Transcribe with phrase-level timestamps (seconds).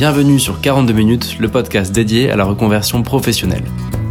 [0.00, 3.64] Bienvenue sur 42 minutes, le podcast dédié à la reconversion professionnelle.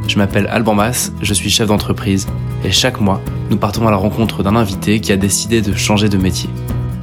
[0.08, 2.28] Je m'appelle Alban Mas, je suis chef d'entreprise
[2.64, 3.20] et chaque mois,
[3.50, 6.48] nous partons à la rencontre d'un invité qui a décidé de changer de métier.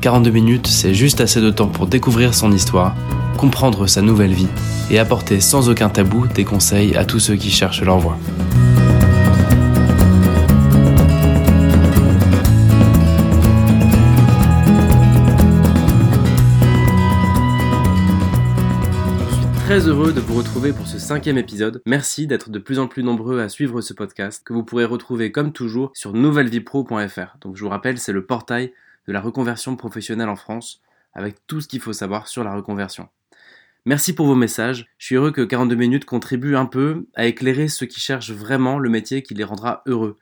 [0.02, 2.94] 42 minutes, c'est juste assez de temps pour découvrir son histoire,
[3.36, 4.46] comprendre sa nouvelle vie
[4.88, 8.16] et apporter sans aucun tabou des conseils à tous ceux qui cherchent leur voie.
[19.66, 21.82] Très heureux de vous retrouver pour ce cinquième épisode.
[21.86, 25.32] Merci d'être de plus en plus nombreux à suivre ce podcast que vous pourrez retrouver
[25.32, 27.38] comme toujours sur nouvellevipro.fr.
[27.40, 28.72] Donc je vous rappelle, c'est le portail
[29.08, 30.82] de la reconversion professionnelle en France
[31.14, 33.08] avec tout ce qu'il faut savoir sur la reconversion.
[33.86, 34.86] Merci pour vos messages.
[34.98, 38.78] Je suis heureux que 42 minutes contribuent un peu à éclairer ceux qui cherchent vraiment
[38.78, 40.16] le métier qui les rendra heureux.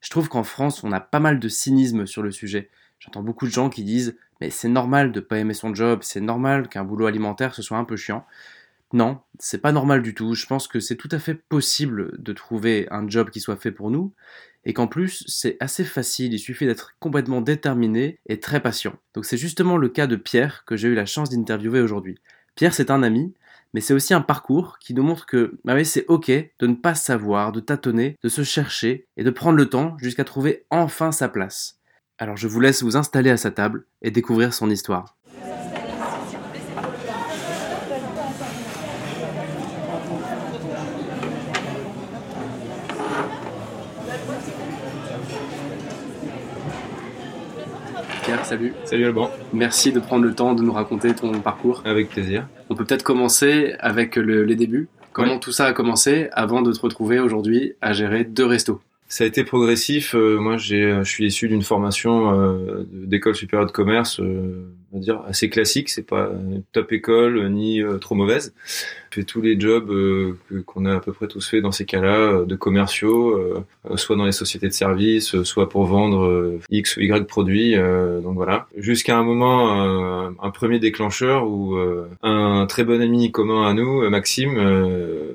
[0.00, 2.70] Je trouve qu'en France, on a pas mal de cynisme sur le sujet.
[3.00, 6.22] J'entends beaucoup de gens qui disent mais c'est normal de pas aimer son job, c'est
[6.22, 8.24] normal qu'un boulot alimentaire ce soit un peu chiant.
[8.92, 10.34] Non, c'est pas normal du tout.
[10.34, 13.72] Je pense que c'est tout à fait possible de trouver un job qui soit fait
[13.72, 14.14] pour nous
[14.64, 18.94] et qu'en plus c'est assez facile, il suffit d'être complètement déterminé et très patient.
[19.14, 22.18] Donc c'est justement le cas de Pierre que j'ai eu la chance d'interviewer aujourd'hui.
[22.54, 23.34] Pierre c'est un ami,
[23.74, 26.94] mais c'est aussi un parcours qui nous montre que bah c'est ok de ne pas
[26.94, 31.28] savoir, de tâtonner, de se chercher et de prendre le temps jusqu'à trouver enfin sa
[31.28, 31.78] place.
[32.18, 35.16] Alors je vous laisse vous installer à sa table et découvrir son histoire.
[48.42, 48.72] Salut.
[48.84, 49.30] Salut Alban.
[49.52, 51.82] Merci de prendre le temps de nous raconter ton parcours.
[51.84, 52.46] Avec plaisir.
[52.68, 54.88] On peut peut-être commencer avec les débuts.
[55.12, 58.80] Comment tout ça a commencé avant de te retrouver aujourd'hui à gérer deux restos?
[59.08, 60.14] Ça a été progressif.
[60.14, 64.98] Euh, moi, j'ai, je suis issu d'une formation euh, d'école supérieure de commerce, euh, on
[64.98, 65.88] va dire assez classique.
[65.88, 66.30] C'est pas
[66.72, 68.52] top école ni trop mauvaise
[69.10, 72.16] fait tous les jobs euh, qu'on a à peu près tous fait dans ces cas-là,
[72.16, 77.00] euh, de commerciaux, euh, soit dans les sociétés de services, soit pour vendre X ou
[77.00, 77.74] Y produits.
[77.76, 78.66] donc voilà.
[78.76, 81.76] Jusqu'à un moment, un premier déclencheur où
[82.22, 84.54] un très bon ami commun à nous, Maxime,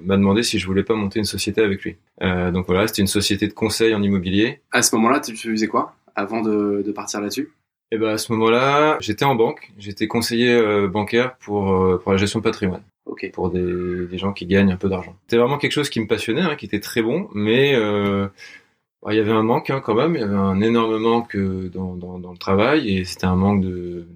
[0.05, 1.97] m'a demandé si je voulais pas monter une société avec lui.
[2.21, 4.61] donc voilà, c'était une société de conseil en immobilier.
[4.71, 7.49] À ce moment-là, tu faisais quoi avant de, de partir là-dessus?
[7.93, 12.17] Et eh ben à ce moment-là, j'étais en banque, j'étais conseiller bancaire pour pour la
[12.17, 12.81] gestion de patrimoine.
[13.33, 15.15] Pour des, des, gens qui gagnent un peu d'argent.
[15.23, 18.27] C'était vraiment quelque chose qui me passionnait, hein, qui était très bon, mais euh,
[19.01, 21.35] bah, il y avait un manque hein, quand même, il y avait un énorme manque
[21.35, 24.07] euh, dans, dans, dans le travail, et c'était un manque de,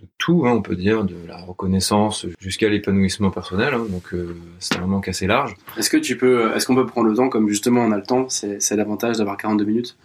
[0.00, 4.82] de tout, hein, on peut dire, de la reconnaissance jusqu'à l'épanouissement personnel, donc euh, c'était
[4.82, 5.54] un manque assez large.
[5.76, 8.04] Est-ce que tu peux, est-ce qu'on peut prendre le temps, comme justement on a le
[8.04, 9.96] temps, c'est, c'est l'avantage d'avoir 42 minutes,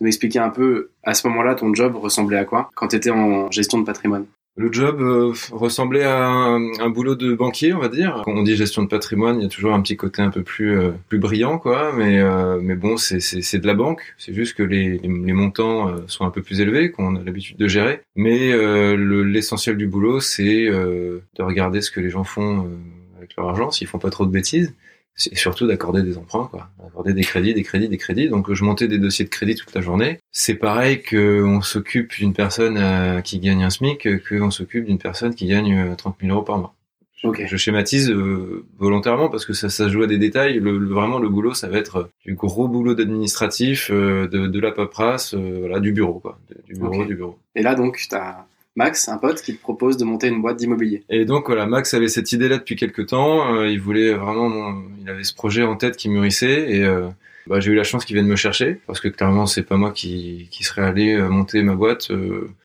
[0.00, 3.10] de m'expliquer un peu, à ce moment-là, ton job ressemblait à quoi quand tu étais
[3.10, 4.26] en gestion de patrimoine?
[4.58, 8.22] Le job euh, ressemblait à un, boulot de banquier, on va dire.
[8.24, 10.42] Quand on dit gestion de patrimoine, il y a toujours un petit côté un peu
[10.42, 11.92] plus euh, plus brillant, quoi.
[11.96, 14.16] Mais euh, mais bon, c'est c'est de la banque.
[14.18, 17.68] C'est juste que les, les, montants sont un peu plus élevés qu'on a l'habitude de
[17.68, 18.00] gérer.
[18.16, 18.52] Mais
[18.96, 22.68] l'essentiel du boulot, c'est de regarder ce que les gens font
[23.16, 24.74] avec leur argent, s'ils font pas trop de bêtises
[25.18, 26.70] c'est surtout d'accorder des emprunts, quoi.
[26.80, 28.28] D'accorder des crédits, des crédits, des crédits.
[28.28, 30.20] Donc je montais des dossiers de crédit toute la journée.
[30.30, 35.34] C'est pareil qu'on s'occupe d'une personne euh, qui gagne un SMIC qu'on s'occupe d'une personne
[35.34, 36.74] qui gagne 30 euh, 000 euros par mois.
[37.20, 40.60] Je schématise euh, volontairement parce que ça, ça joue à des détails.
[40.60, 45.34] Le, vraiment, le boulot, ça va être du gros boulot d'administratif, de, de, la paperasse,
[45.34, 46.38] voilà, du bureau, quoi.
[46.68, 47.36] Du bureau, du bureau.
[47.56, 48.46] Et là, donc, tu as
[48.78, 51.02] Max, un pote, qui te propose de monter une boîte d'immobilier.
[51.10, 53.52] Et donc voilà, Max avait cette idée-là depuis quelques temps.
[53.52, 57.08] Euh, il voulait vraiment, il avait ce projet en tête qui mûrissait et euh,
[57.48, 59.90] bah, j'ai eu la chance qu'il vienne me chercher parce que clairement c'est pas moi
[59.90, 62.12] qui, qui serais allé euh, monter ma boîte.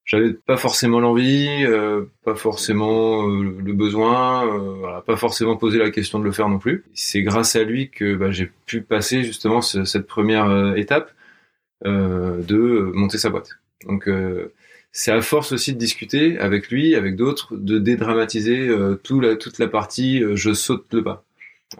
[0.06, 1.66] J'avais pas forcément l'envie,
[2.24, 6.84] pas forcément le besoin, pas forcément posé la question de le faire non plus.
[6.94, 11.12] C'est grâce à lui que bah, j'ai pu passer justement cette première étape
[11.84, 13.58] de monter sa boîte.
[13.88, 14.08] Donc
[14.96, 19.36] c'est à force aussi de discuter avec lui, avec d'autres, de dédramatiser euh, tout la,
[19.36, 21.26] toute la partie euh, je saute le pas.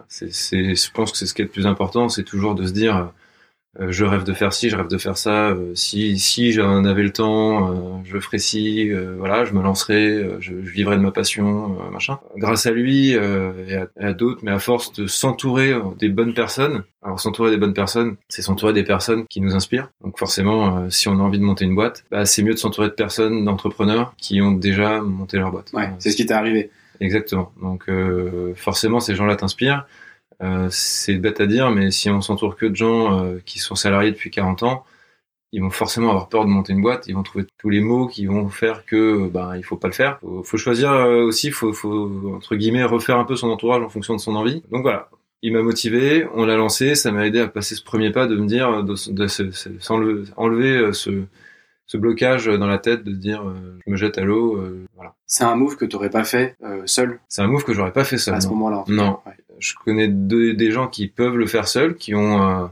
[0.08, 0.32] C'est,
[0.76, 2.98] je pense que c'est ce qui est le plus important, c'est toujours de se dire
[2.98, 3.06] euh,
[3.80, 5.50] je rêve de faire ci, je rêve de faire ça.
[5.50, 8.92] Euh, si si j'en avais le temps, euh, je ferais ci.
[9.18, 12.20] voilà, je me lancerais, je, je, vivrais de ma passion, machin.
[12.38, 16.84] Grâce à lui et à, à d'autres, mais à force de s'entourer des bonnes personnes.
[17.02, 19.90] Alors s'entourer des bonnes personnes, c'est s'entourer des personnes qui nous inspirent.
[20.04, 22.88] Donc forcément, si on a envie de monter une boîte, bah, c'est mieux de s'entourer
[22.88, 25.72] de personnes, d'entrepreneurs qui ont déjà monté leur boîte.
[25.74, 26.70] Ouais, c'est ce qui t'est arrivé.
[27.00, 27.52] Exactement.
[27.62, 27.90] Donc
[28.56, 29.86] forcément, ces gens-là t'inspirent.
[30.42, 33.76] Euh, c'est bête à dire, mais si on s'entoure que de gens euh, qui sont
[33.76, 34.86] salariés depuis 40 ans,
[35.52, 37.06] ils vont forcément avoir peur de monter une boîte.
[37.08, 39.94] Ils vont trouver tous les mots qui vont faire que ben il faut pas le
[39.94, 40.20] faire.
[40.20, 43.90] Faut, faut choisir euh, aussi, faut, faut entre guillemets refaire un peu son entourage en
[43.90, 44.64] fonction de son envie.
[44.72, 45.10] Donc voilà,
[45.44, 48.36] il m'a motivé, on l'a lancé, ça m'a aidé à passer ce premier pas, de
[48.36, 51.24] me dire, de, de, de, enlever ce,
[51.86, 53.44] ce blocage dans la tête, de dire
[53.86, 54.60] je me jette à l'eau,
[54.96, 55.14] voilà.
[55.28, 57.20] C'est un move que tu n'aurais pas fait seul?
[57.28, 58.34] C'est un move que j'aurais pas fait seul.
[58.34, 58.86] À ce moment-là.
[58.88, 59.20] Non,
[59.64, 62.70] je connais des gens qui peuvent le faire seuls, qui ont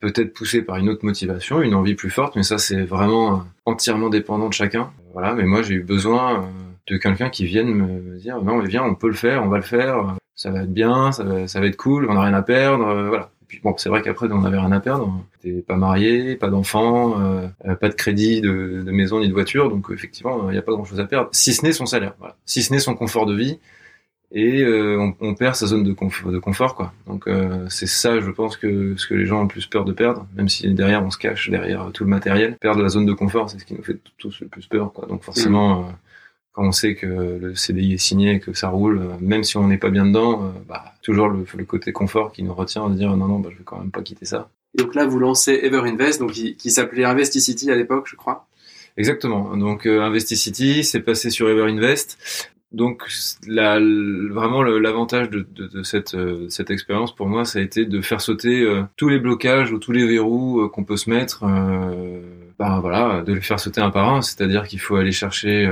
[0.00, 3.38] peut-être poussé par une autre motivation, une envie plus forte, mais ça c'est vraiment euh,
[3.66, 4.90] entièrement dépendant de chacun.
[5.12, 6.46] Voilà, mais moi j'ai eu besoin euh,
[6.88, 9.58] de quelqu'un qui vienne me dire non mais viens on peut le faire, on va
[9.58, 12.86] le faire, ça va être bien, ça va, être cool, on n'a rien à perdre,
[12.86, 13.30] euh, voilà.
[13.42, 15.12] Et puis bon c'est vrai qu'après on n'avait rien à perdre,
[15.42, 17.16] t'es pas marié, pas d'enfant,
[17.80, 20.84] pas de crédit de, maison ni de voiture, donc effectivement il n'y a pas grand
[20.84, 22.14] chose à perdre, si ce n'est son salaire,
[22.46, 23.58] si ce n'est son confort de vie
[24.32, 26.92] et euh, on, on, perd sa zone de, confort, de confort quoi.
[27.06, 29.84] Donc euh, c'est ça, je pense que ce que les gens ont le plus peur
[29.84, 33.06] de perdre, même si derrière on se cache derrière tout le matériel, perdre la zone
[33.06, 35.06] de confort, c'est ce qui nous fait tous le plus peur quoi.
[35.06, 35.84] Donc forcément, mmh.
[35.84, 35.92] euh,
[36.52, 39.78] quand on sait que le CDI est signé, que ça roule, même si on n'est
[39.78, 43.26] pas bien dedans, bah toujours le, le, côté confort qui nous retient à dire non
[43.26, 44.48] non, bah, je vais quand même pas quitter ça.
[44.76, 48.16] Et donc là, vous lancez Ever Invest, donc qui, qui s'appelait Investicity à l'époque, je
[48.16, 48.46] crois.
[48.96, 49.56] Exactement.
[49.56, 52.18] Donc euh, Investicity, c'est passé sur Ever Invest
[52.72, 53.08] donc
[53.48, 55.46] la, vraiment l'avantage de,
[56.14, 59.72] euh, cette expérience pour moi, ça a été de faire sauter euh, tous les blocages
[59.72, 61.44] ou tous les verrous euh, qu'on peut se mettre.
[62.58, 64.22] ben voilà, de les faire sauter un par un.
[64.22, 65.68] C'est-à-dire qu'il faut aller chercher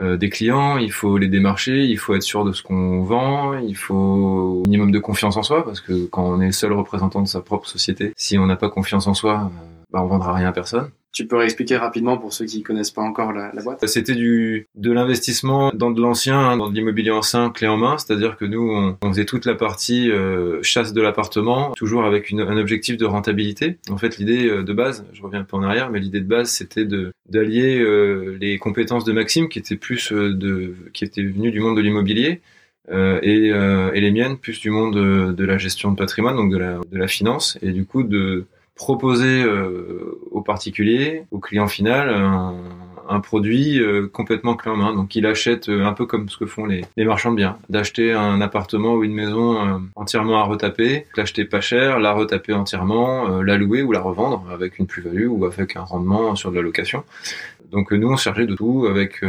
[0.00, 3.76] des clients, il faut les démarcher, il faut être sûr de ce qu'on vend, il
[3.76, 7.28] faut un minimum de confiance en soi parce que quand on est seul représentant de
[7.28, 9.50] sa propre société, si on n'a pas confiance en soi,
[9.92, 10.90] ben on vendra rien à personne.
[11.14, 13.86] Tu peux réexpliquer rapidement pour ceux qui connaissent pas encore la, la boîte?
[13.86, 17.96] C'était du de l'investissement dans de l'ancien, hein, dans de l'immobilier ancien, clé en main.
[17.98, 22.30] C'est-à-dire que nous, on, on, faisait toute la partie euh, chasse de l'appartement, toujours avec
[22.30, 23.78] une, un objectif de rentabilité.
[23.90, 26.26] En fait, l'idée euh, de base, je reviens un peu en arrière, mais l'idée de
[26.26, 31.22] base, c'était de d'allier euh, les compétences de Maxime, qui était plus de, qui était
[31.22, 32.40] venu du monde de l'immobilier,
[32.90, 36.36] euh, et, euh, et, les miennes plus du monde de, de, la gestion de patrimoine,
[36.36, 38.44] donc de la, de la finance, et du coup de
[38.74, 44.94] proposer euh, aux particuliers, au client final, un, produit euh, complètement clé en main.
[44.94, 47.58] Donc il achète euh, un peu comme ce que font les, les marchands de biens,
[47.68, 53.40] d'acheter un appartement ou une maison entièrement à retaper, l'acheter pas cher, la retaper entièrement,
[53.40, 56.62] la louer ou la revendre avec une plus-value ou avec un rendement sur de la
[56.62, 57.04] location.
[57.74, 59.22] Donc nous on cherchait de tout avec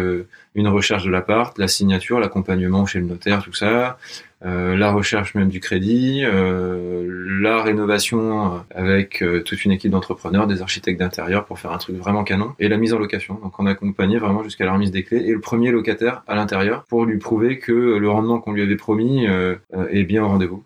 [0.56, 3.98] une recherche de l'appart, la signature, l'accompagnement chez le notaire, tout ça,
[4.46, 10.46] euh, la recherche même du crédit, euh, la rénovation avec euh, toute une équipe d'entrepreneurs,
[10.46, 13.40] des architectes d'intérieur pour faire un truc vraiment canon, et la mise en location.
[13.42, 16.36] Donc on a accompagné vraiment jusqu'à la remise des clés et le premier locataire à
[16.36, 20.64] l'intérieur pour lui prouver que le rendement qu'on lui avait promis est bien au rendez-vous.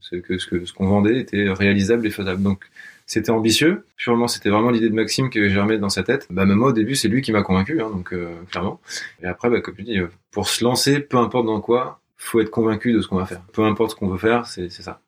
[0.00, 2.42] C'est que ce que ce qu'on vendait était réalisable et faisable.
[2.42, 2.60] Donc
[3.06, 3.84] c'était ambitieux.
[3.96, 6.26] Sûrement, c'était vraiment l'idée de Maxime qui avait germé dans sa tête.
[6.30, 8.14] Bah, même moi, au début, c'est lui qui m'a convaincu, hein, donc
[8.50, 8.80] clairement.
[9.22, 9.98] Et après, bah, comme tu dis,
[10.30, 13.42] pour se lancer, peu importe dans quoi, faut être convaincu de ce qu'on va faire.
[13.52, 15.00] Peu importe ce qu'on veut faire, c'est ça.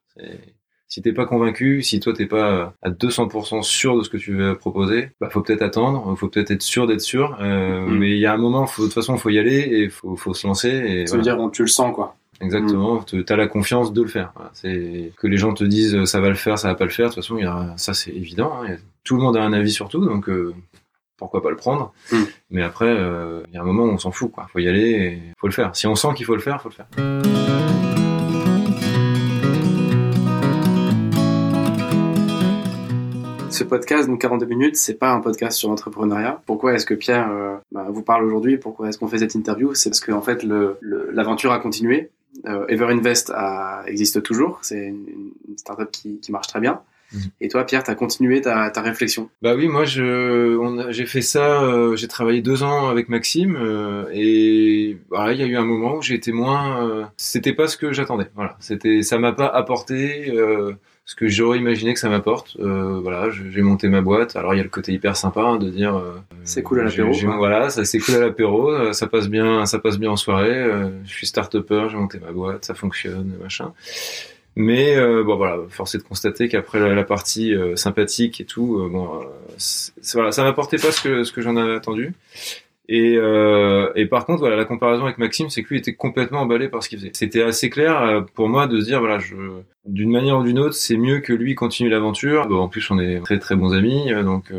[0.88, 4.34] Si t'es pas convaincu, si toi t'es pas à 200% sûr de ce que tu
[4.34, 7.37] veux proposer, bah faut peut-être attendre, faut peut-être être sûr d'être sûr.
[7.40, 7.99] Euh, mm.
[7.99, 10.14] Mais il y a un moment, faut, de toute façon, faut y aller et faut,
[10.14, 10.69] faut se lancer.
[10.69, 12.16] Et ça veut dire tu le sens quoi.
[12.40, 13.04] Exactement, mm.
[13.04, 14.32] tu as la confiance de le faire.
[14.52, 17.08] C'est que les gens te disent ça va le faire, ça va pas le faire.
[17.08, 18.52] De toute façon, y a, ça c'est évident.
[18.62, 18.76] Hein.
[19.04, 20.54] Tout le monde a un avis sur tout, donc euh,
[21.16, 21.92] pourquoi pas le prendre.
[22.12, 22.16] Mm.
[22.50, 24.46] Mais après, euh, il y a un moment où on s'en fout, quoi.
[24.52, 25.75] Faut y aller, et faut le faire.
[25.75, 26.87] Si on sent qu'il faut le faire, faut le faire.
[33.56, 36.42] Ce podcast, donc 42 minutes, c'est pas un podcast sur l'entrepreneuriat.
[36.44, 38.58] Pourquoi est-ce que Pierre euh, bah, vous parle aujourd'hui?
[38.58, 39.72] Pourquoi est-ce qu'on fait cette interview?
[39.72, 40.44] C'est parce que en fait,
[40.82, 42.11] l'aventure a continué.
[42.45, 44.59] Euh, Ever Invest a, existe toujours.
[44.62, 46.81] C'est une, une startup qui, qui marche très bien.
[47.12, 47.21] Mhm.
[47.40, 49.31] Et toi, Pierre, tu as continué ta, ta, réflexion?
[49.43, 51.62] Bah oui, moi, j'ai fait ça.
[51.62, 55.64] Euh, j'ai travaillé deux ans avec Maxime, euh, et voilà, il y a eu un
[55.64, 56.88] moment où j'ai été moins.
[56.88, 58.31] Euh, c'était pas ce que j'attendais.
[58.35, 60.33] Voilà, c'était, ça m'a pas apporté
[61.06, 62.56] ce que j'aurais imaginé que ça m'apporte.
[62.58, 64.36] voilà, j'ai monté ma boîte.
[64.36, 66.02] Alors il y a le côté hyper sympa hein, de dire.
[66.44, 67.12] c'est cool à l'apéro.
[67.38, 68.92] Voilà, ça c'est cool à l'apéro.
[68.92, 70.68] ça passe bien, ça passe bien en soirée.
[71.04, 73.72] je suis start-upper, j'ai monté ma boîte, ça fonctionne, machin.
[74.56, 78.78] Mais euh, bon voilà, force est de constater qu'après la, partie euh, sympathique et tout,
[78.78, 79.22] euh, bon,
[80.14, 82.14] voilà, ça m'apportait pas ce que ce que j'en avais attendu.
[82.88, 86.69] Et, et par contre, voilà, la comparaison avec Maxime, c'est que lui était complètement emballé
[86.69, 87.11] par ce qu'il faisait.
[87.14, 89.35] C'était assez clair pour moi de se dire, voilà, je,
[89.87, 92.47] d'une manière ou d'une autre, c'est mieux que lui continue l'aventure.
[92.47, 94.52] Bon, en plus, on est très très bons amis, donc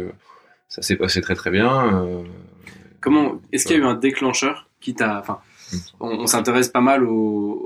[0.67, 2.25] ça s'est passé très très bien.
[2.99, 5.39] Comment Est-ce qu'il y a eu un déclencheur qui t'a, enfin,
[5.99, 7.07] On, s'intéresse pas mal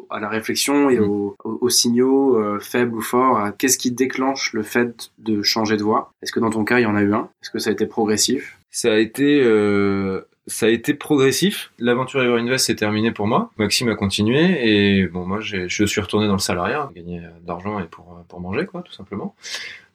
[0.09, 3.51] à la réflexion et aux, signaux euh, faibles ou forts.
[3.57, 6.13] Qu'est-ce qui déclenche le fait de changer de voie?
[6.21, 7.29] Est-ce que dans ton cas, il y en a eu un?
[7.41, 8.57] Est-ce que ça a été progressif?
[8.69, 11.71] Ça a été euh, ça a été progressif.
[11.79, 13.51] L'aventure Invest s'est terminée pour moi.
[13.57, 17.85] Maxime a continué et bon, moi, je suis retourné dans le salariat, gagner d'argent et
[17.85, 19.35] pour, pour manger, quoi, tout simplement.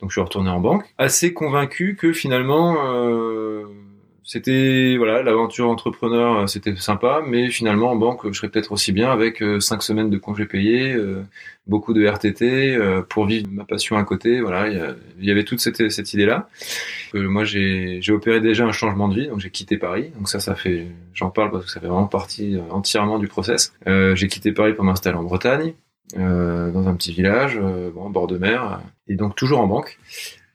[0.00, 0.84] Donc, je suis retourné en banque.
[0.98, 3.64] Assez convaincu que finalement, euh,
[4.26, 8.90] c'était voilà l'aventure entrepreneur euh, c'était sympa mais finalement en banque je serais peut-être aussi
[8.90, 11.22] bien avec euh, cinq semaines de congés payés euh,
[11.68, 12.76] beaucoup de RTT
[13.08, 16.48] pour vivre ma passion à côté voilà il y, avait toute cette, cette idée là
[17.14, 20.54] moi j'ai opéré déjà un changement de vie donc j'ai quitté Paris donc ça ça
[20.54, 24.74] fait j'en parle parce que ça fait vraiment partie entièrement du process j'ai quitté Paris
[24.74, 25.74] pour m'installer en Bretagne
[26.14, 27.58] dans un petit village
[27.94, 29.98] bon, bord de mer et donc toujours en banque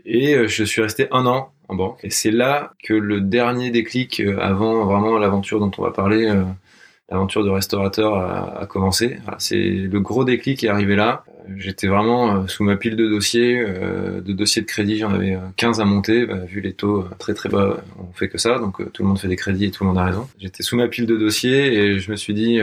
[0.06, 2.00] et je suis resté un an banque.
[2.04, 6.28] Et c'est là que le dernier déclic euh, avant vraiment l'aventure dont on va parler,
[6.28, 6.44] euh,
[7.10, 9.18] l'aventure de restaurateur a, commencé.
[9.38, 11.24] c'est le gros déclic qui est arrivé là.
[11.58, 15.80] J'étais vraiment euh, sous ma pile de dossiers, de dossiers de crédit, j'en avais 15
[15.80, 16.26] à monter.
[16.26, 19.20] Bah, vu les taux très très bas, on fait que ça, donc tout le monde
[19.20, 20.28] fait des crédits et tout le monde a raison.
[20.40, 22.60] J'étais sous ma pile de dossiers et je me suis dit,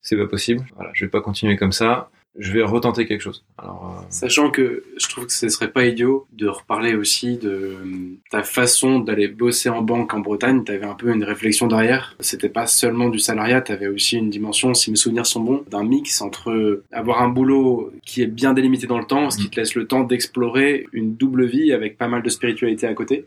[0.00, 0.64] c'est pas possible.
[0.76, 3.44] Voilà, je vais pas continuer comme ça je vais retenter quelque chose.
[3.58, 7.50] Alors, euh, Sachant que je trouve que ce serait pas idiot de reparler aussi de
[7.50, 7.76] euh,
[8.30, 10.64] ta façon d'aller bosser en banque en Bretagne.
[10.64, 12.16] Tu avais un peu une réflexion derrière.
[12.20, 15.62] C'était pas seulement du salariat, tu avais aussi une dimension, si mes souvenirs sont bons,
[15.70, 19.50] d'un mix entre avoir un boulot qui est bien délimité dans le temps, ce qui
[19.50, 23.26] te laisse le temps d'explorer une double vie avec pas mal de spiritualité à côté.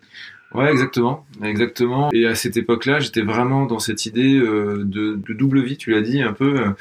[0.53, 2.09] Ouais, exactement, exactement.
[2.13, 5.75] Et à cette époque-là, j'étais vraiment dans cette idée euh, de, de, double vie.
[5.75, 6.73] Tu l'as dit un peu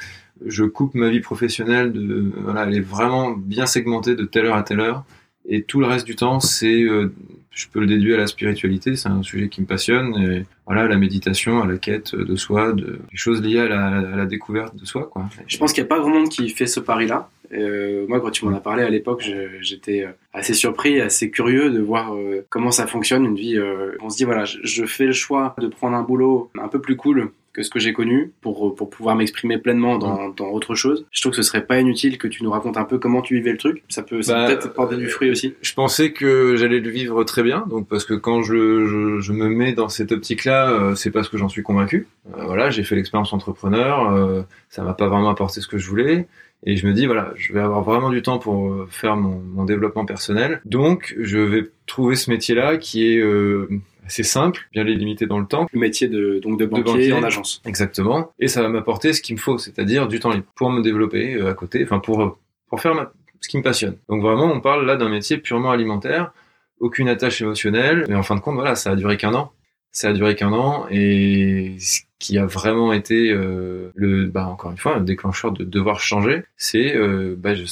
[0.45, 4.55] je coupe ma vie professionnelle de voilà, elle est vraiment bien segmentée de telle heure
[4.55, 5.03] à telle heure
[5.47, 7.13] et tout le reste du temps c'est euh,
[7.51, 10.87] je peux le déduire à la spiritualité, c'est un sujet qui me passionne et voilà
[10.87, 14.25] la méditation, à la quête de soi, de des choses liées à la, à la
[14.25, 15.25] découverte de soi quoi.
[15.47, 17.29] Je pense qu'il n'y a pas grand monde qui fait ce pari là.
[17.53, 19.23] Euh, moi, quand tu m'en as parlé à l'époque,
[19.61, 23.57] j'étais euh, assez surpris, assez curieux de voir euh, comment ça fonctionne une vie.
[23.57, 26.67] Euh, on se dit voilà, je, je, fais le choix de prendre un boulot un
[26.67, 30.49] peu plus cool que ce que j'ai connu pour, pour pouvoir m'exprimer pleinement dans, dans,
[30.49, 31.05] autre chose.
[31.11, 33.35] Je trouve que ce serait pas inutile que tu nous racontes un peu comment tu
[33.35, 33.83] vivais le truc.
[33.87, 35.55] Ça peut, bah, peut-être porter du fruit aussi.
[35.61, 39.31] Je pensais que j'allais le vivre très bien, donc parce que quand je, je, je
[39.31, 42.07] me mets dans cette optique-là, euh, c'est parce que j'en suis convaincu.
[42.37, 45.89] Euh, voilà, j'ai fait l'expérience entrepreneur, euh, ça m'a pas vraiment apporté ce que je
[45.89, 46.27] voulais.
[46.67, 49.39] Et je me dis, voilà, je vais avoir vraiment du temps pour euh, faire mon,
[49.39, 50.61] mon développement personnel.
[50.65, 53.69] Donc, je vais trouver ce métier-là qui est euh,
[54.05, 55.67] assez simple, bien limité dans le temps.
[55.73, 57.61] Le métier de, donc de banquier, en agence.
[57.65, 58.31] Exactement.
[58.39, 61.35] Et ça va m'apporter ce qu'il me faut, c'est-à-dire du temps libre pour me développer
[61.35, 63.97] euh, à côté, enfin pour, pour faire ce qui me passionne.
[64.09, 66.31] Donc vraiment, on parle là d'un métier purement alimentaire,
[66.79, 69.51] aucune attache émotionnelle, mais en fin de compte, voilà, ça a duré qu'un an.
[69.91, 74.71] Ça a duré qu'un an et ce qui a vraiment été euh, le, bah encore
[74.71, 77.63] une fois, le déclencheur de devoir changer, c'est, euh, bah je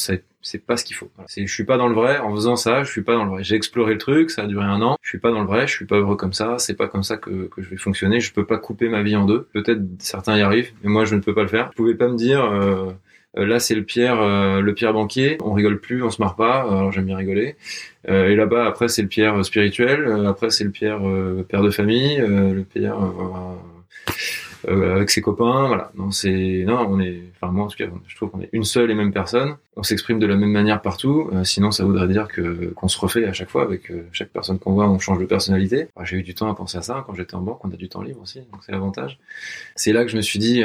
[0.43, 1.09] c'est pas ce qu'il faut.
[1.27, 3.31] C'est, je suis pas dans le vrai en faisant ça, je suis pas dans le
[3.31, 3.43] vrai.
[3.43, 5.65] J'ai exploré le truc, ça a duré un an, je suis pas dans le vrai,
[5.67, 8.19] je suis pas heureux comme ça, c'est pas comme ça que, que je vais fonctionner,
[8.19, 9.47] je peux pas couper ma vie en deux.
[9.53, 11.67] Peut-être certains y arrivent, mais moi je ne peux pas le faire.
[11.67, 12.91] Vous pouvez pas me dire euh,
[13.37, 16.35] euh là c'est le Pierre, euh, le Pierre banquier, on rigole plus, on se marre
[16.35, 17.55] pas, alors j'aime bien rigoler.
[18.09, 21.01] Euh, et là-bas après c'est le Pierre spirituel, après c'est le Pierre
[21.47, 22.97] père de famille, le Pierre
[24.67, 25.91] euh, avec ses copains, voilà.
[25.95, 28.63] Non, c'est non, on est, enfin moi en tout cas, je trouve qu'on est une
[28.63, 29.55] seule et même personne.
[29.75, 31.29] On s'exprime de la même manière partout.
[31.33, 34.29] Euh, sinon, ça voudrait dire que qu'on se refait à chaque fois avec euh, chaque
[34.29, 35.87] personne qu'on voit, on change de personnalité.
[36.03, 37.63] J'ai eu du temps à penser à ça quand j'étais en banque.
[37.65, 39.19] On a du temps libre aussi, donc c'est l'avantage.
[39.75, 40.63] C'est là que je me suis dit,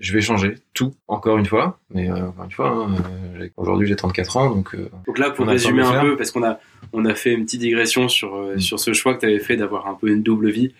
[0.00, 1.78] je vais changer tout encore une fois.
[1.94, 4.76] Mais encore une fois, hein, aujourd'hui j'ai 34 ans, donc.
[5.06, 6.58] donc là, pour résumer un peu, parce qu'on a
[6.92, 8.60] on a fait une petite digression sur mm.
[8.60, 10.74] sur ce choix que tu avais fait d'avoir un peu une double vie,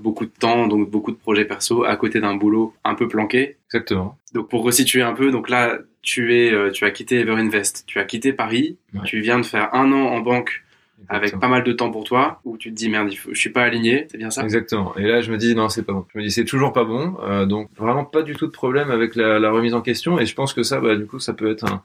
[0.00, 3.56] beaucoup de temps, donc beaucoup de projets perso à côté d'un boulot un peu planqué.
[3.66, 4.16] Exactement.
[4.34, 7.98] Donc pour resituer un peu, donc là tu es, euh, tu as quitté Everinvest, tu
[7.98, 10.62] as quitté Paris, tu viens de faire un an en banque
[11.08, 13.62] avec pas mal de temps pour toi, où tu te dis merde, je suis pas
[13.62, 14.42] aligné, c'est bien ça?
[14.42, 14.94] Exactement.
[14.96, 16.06] Et là je me dis non c'est pas bon.
[16.12, 18.90] Je me dis c'est toujours pas bon, euh, donc vraiment pas du tout de problème
[18.90, 20.18] avec la, la, remise en question.
[20.18, 21.82] Et je pense que ça, bah du coup ça peut être un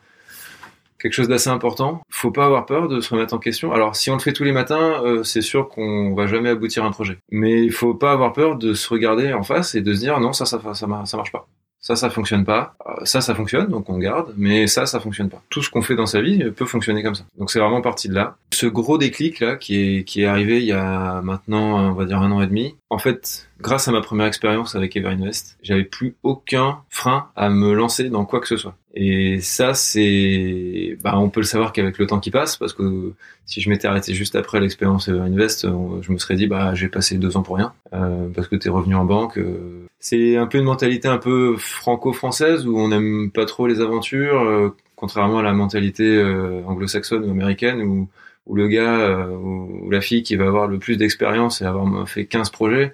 [0.99, 2.01] quelque chose d'assez important.
[2.09, 3.71] Faut pas avoir peur de se remettre en question.
[3.71, 6.83] Alors si on le fait tous les matins, euh, c'est sûr qu'on va jamais aboutir
[6.83, 7.17] à un projet.
[7.31, 10.19] Mais il faut pas avoir peur de se regarder en face et de se dire
[10.19, 11.47] non ça ça ça, ça marche pas.
[11.85, 12.73] Ça, ça fonctionne pas.
[12.87, 14.33] Euh, ça, ça fonctionne, donc on garde.
[14.37, 15.43] Mais ça, ça fonctionne pas.
[15.51, 17.25] Tout ce qu'on fait dans sa vie peut fonctionner comme ça.
[17.37, 18.37] Donc c'est vraiment parti de là.
[18.51, 22.05] Ce gros déclic là, qui est qui est arrivé il y a maintenant, on va
[22.05, 22.75] dire un an et demi.
[22.89, 27.71] En fait, grâce à ma première expérience avec Everinvest, j'avais plus aucun frein à me
[27.73, 28.75] lancer dans quoi que ce soit.
[28.95, 33.13] Et ça, c'est, bah, on peut le savoir qu'avec le temps qui passe, parce que
[33.45, 35.67] si je m'étais arrêté juste après l'expérience Invest,
[36.01, 38.69] je me serais dit, bah, j'ai passé deux ans pour rien, euh, parce que t'es
[38.69, 39.37] revenu en banque.
[39.37, 43.81] Euh, c'est un peu une mentalité un peu franco-française où on n'aime pas trop les
[43.81, 48.07] aventures, euh, contrairement à la mentalité euh, anglo-saxonne ou américaine où,
[48.45, 52.07] où le gars euh, ou, la fille qui va avoir le plus d'expérience et avoir
[52.07, 52.93] fait 15 projets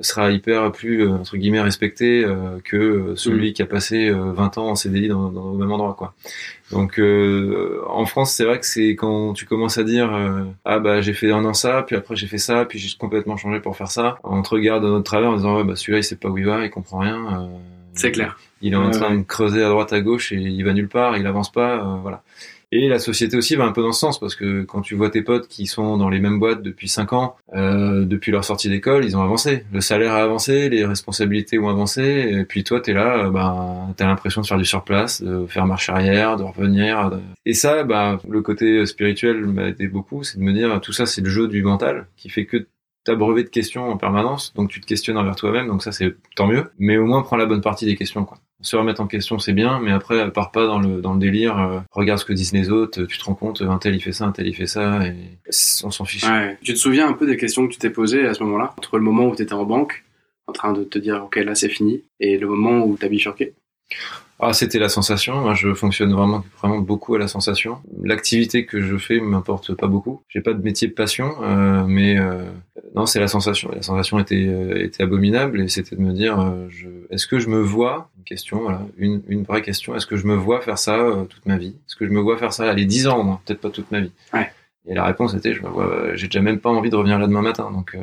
[0.00, 2.24] sera hyper plus entre guillemets respecté
[2.64, 3.52] que celui mm.
[3.54, 6.14] qui a passé 20 ans en CDI dans, dans, le même endroit quoi.
[6.70, 7.00] Donc
[7.88, 10.10] en France, c'est vrai que c'est quand tu commences à dire
[10.64, 13.36] ah bah j'ai fait un an ça, puis après j'ai fait ça, puis j'ai complètement
[13.36, 14.16] changé pour faire ça.
[14.22, 16.38] On te regarde dans notre travers en disant ouais bah celui-là il sait pas où
[16.38, 17.50] il va, il comprend rien.
[17.94, 18.36] c'est clair.
[18.62, 21.16] Il est en train de creuser à droite à gauche et il va nulle part,
[21.16, 22.22] il avance pas, euh, voilà.
[22.72, 25.10] Et la société aussi va un peu dans ce sens parce que quand tu vois
[25.10, 28.68] tes potes qui sont dans les mêmes boîtes depuis 5 ans, euh, depuis leur sortie
[28.68, 29.64] d'école, ils ont avancé.
[29.72, 33.92] Le salaire a avancé, les responsabilités ont avancé, et puis toi t'es là, euh, ben
[33.96, 37.10] t'as l'impression de faire du surplace, de faire marche arrière, de revenir.
[37.44, 41.06] Et ça, bah le côté spirituel m'a aidé beaucoup, c'est de me dire tout ça
[41.06, 42.68] c'est le jeu du mental qui fait que
[43.08, 46.46] brevet de questions en permanence, donc tu te questionnes envers toi-même, donc ça c'est tant
[46.46, 46.70] mieux.
[46.78, 48.38] Mais au moins prends la bonne partie des questions, quoi.
[48.62, 51.58] Se remettre en question c'est bien, mais après pars pas dans le dans le délire.
[51.58, 54.12] Euh, regarde ce que disent les autres, tu te rends compte un tel il fait
[54.12, 55.14] ça, un tel il fait ça, et
[55.82, 56.26] on s'en fiche.
[56.62, 58.98] Tu te souviens un peu des questions que tu t'es posées à ce moment-là, entre
[58.98, 60.04] le moment où tu étais en banque,
[60.46, 63.54] en train de te dire ok là c'est fini, et le moment où t'as bifurqué?
[64.42, 65.40] Ah, c'était la sensation.
[65.40, 67.78] Moi, je fonctionne vraiment, vraiment beaucoup à la sensation.
[68.02, 70.22] L'activité que je fais m'importe pas beaucoup.
[70.28, 72.44] J'ai pas de métier de passion, euh, mais euh,
[72.94, 73.70] non, c'est la sensation.
[73.74, 77.38] La sensation était, euh, était abominable et c'était de me dire, euh, je, est-ce que
[77.38, 78.10] je me vois?
[78.16, 79.94] Une question, voilà, une, une vraie question.
[79.94, 81.76] Est-ce que je me vois faire ça toute ma vie?
[81.86, 84.00] Est-ce que je me vois faire ça, allez, dix ans, moi, peut-être pas toute ma
[84.00, 84.12] vie.
[84.32, 84.50] Ouais.
[84.86, 87.26] Et la réponse était, je me vois, j'ai déjà même pas envie de revenir là
[87.26, 87.70] demain matin.
[87.70, 88.00] Donc, euh,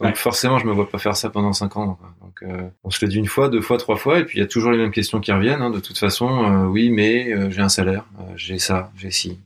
[0.00, 1.98] donc forcément, je me vois pas faire ça pendant cinq ans.
[2.20, 4.40] Donc, euh, on se le dit une fois, deux fois, trois fois, et puis il
[4.40, 5.62] y a toujours les mêmes questions qui reviennent.
[5.62, 8.04] Hein, de toute façon, euh, oui, mais euh, j'ai un salaire,
[8.36, 9.38] j'ai ça, j'ai ci,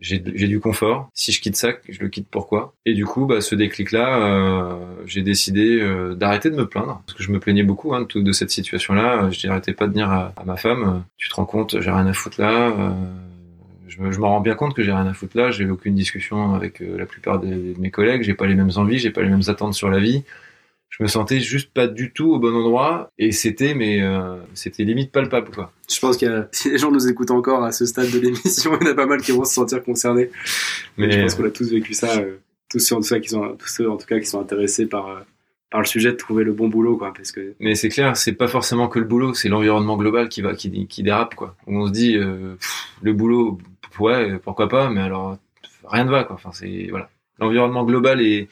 [0.00, 1.08] j'ai du confort.
[1.14, 2.74] Si je quitte ça, je le quitte pourquoi?
[2.84, 5.80] Et du coup, bah, ce déclic-là, j'ai décidé
[6.16, 9.30] d'arrêter de me plaindre, parce que je me plaignais beaucoup hein, de, de, cette situation-là.
[9.30, 12.06] Je n'arrêtais pas de dire à, à, ma femme, tu te rends compte, j'ai rien
[12.06, 12.74] à foutre là
[13.92, 15.50] je me, je me rends bien compte que j'ai rien à foutre là.
[15.50, 18.22] J'ai aucune discussion avec euh, la plupart de, mes collègues.
[18.22, 20.24] J'ai pas les mêmes envies, j'ai pas les mêmes attentes sur la vie.
[20.88, 24.84] Je me sentais juste pas du tout au bon endroit et c'était mais euh, c'était
[24.84, 25.72] limite palpable quoi.
[25.90, 28.86] Je pense que si les gens nous écoutent encore à ce stade de l'émission, il
[28.86, 30.30] y en a pas mal qui vont se sentir concernés.
[30.96, 32.36] Mais, je pense qu'on a tous vécu ça, euh,
[32.70, 34.86] tous ceux en tout cas qui sont tous ceux en tout cas qui sont intéressés
[34.86, 35.24] par
[35.70, 38.32] par le sujet de trouver le bon boulot quoi parce que mais c'est clair c'est
[38.32, 41.86] pas forcément que le boulot c'est l'environnement global qui va qui, qui dérape quoi on
[41.86, 43.58] se dit le boulot
[44.00, 45.36] ouais, pourquoi pas, mais alors
[45.88, 46.36] rien ne va quoi.
[46.36, 48.48] Enfin, c'est voilà, l'environnement global est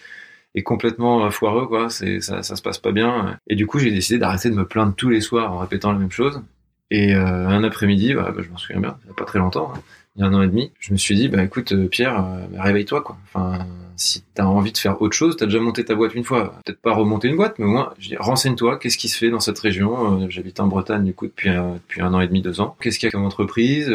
[0.55, 1.90] est complètement foireux quoi.
[1.90, 3.38] C'est ça, ça se passe pas bien.
[3.48, 5.98] Et du coup, j'ai décidé d'arrêter de me plaindre tous les soirs en répétant la
[5.98, 6.42] même chose.
[6.90, 9.38] Et euh, un après-midi, bah, bah, je m'en souviens bien, il y a pas très
[9.38, 9.81] longtemps, hein,
[10.16, 12.18] il y a un an et demi, je me suis dit, bah écoute euh, Pierre,
[12.18, 13.16] euh, bah, réveille-toi quoi.
[13.26, 16.55] Enfin, si t'as envie de faire autre chose, t'as déjà monté ta boîte une fois,
[16.64, 19.59] peut-être pas remonter une boîte, mais au moins, renseigne-toi, qu'est-ce qui se fait dans cette
[19.61, 20.29] région?
[20.31, 22.76] J'habite en Bretagne du coup depuis depuis un an et demi, deux ans.
[22.81, 23.88] Qu'est-ce qu'il y a comme entreprise?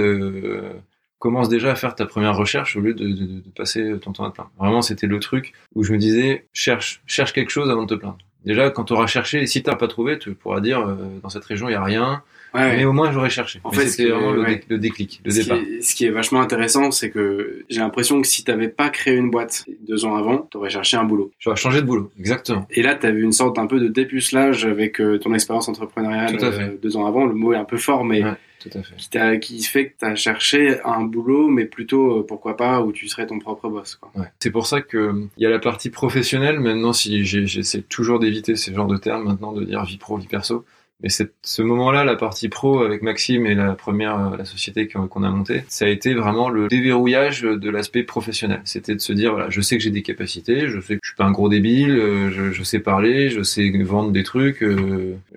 [1.19, 4.25] Commence déjà à faire ta première recherche au lieu de, de, de passer ton temps
[4.25, 4.51] à te plaindre.
[4.58, 7.99] Vraiment, c'était le truc où je me disais, cherche, cherche quelque chose avant de te
[7.99, 8.17] plaindre.
[8.45, 11.45] Déjà, quand tu auras cherché, si t'as pas trouvé, tu pourras dire, euh, dans cette
[11.45, 12.21] région, il y a rien.
[12.56, 13.60] Ouais, mais au moins, j'aurais cherché.
[13.65, 15.58] En fait, c'était vraiment le, déclic, le ce départ.
[15.58, 18.89] Qui est, ce qui est vachement intéressant, c'est que j'ai l'impression que si t'avais pas
[18.89, 21.32] créé une boîte deux ans avant, t'aurais cherché un boulot.
[21.38, 22.65] J'aurais changé de boulot, exactement.
[22.72, 26.38] Et là, t'as vu une sorte un peu de dépucelage avec euh, ton expérience entrepreneuriale
[26.41, 27.26] euh, deux ans avant.
[27.26, 28.24] Le mot est un peu fort, mais
[28.62, 29.39] tout à fait.
[29.41, 33.10] Qui, fait que tu as cherché un boulot, mais plutôt, euh, pourquoi pas, où tu
[33.10, 34.00] serais ton propre boss.
[34.39, 36.62] C'est pour ça que il y a la partie professionnelle.
[36.62, 40.28] Maintenant, si j'essaie toujours d'éviter ce genre de termes maintenant, de dire vie pro, vie
[40.28, 40.63] perso.
[41.06, 45.30] Mais ce moment-là, la partie pro avec Maxime et la première euh, société qu'on a
[45.30, 48.62] montée, ça a été vraiment le déverrouillage de l'aspect professionnel.
[48.65, 51.10] C'était de se dire voilà, je sais que j'ai des capacités, je sais que je
[51.10, 54.65] suis pas un gros débile, euh, je, sais parler, je sais vendre des trucs,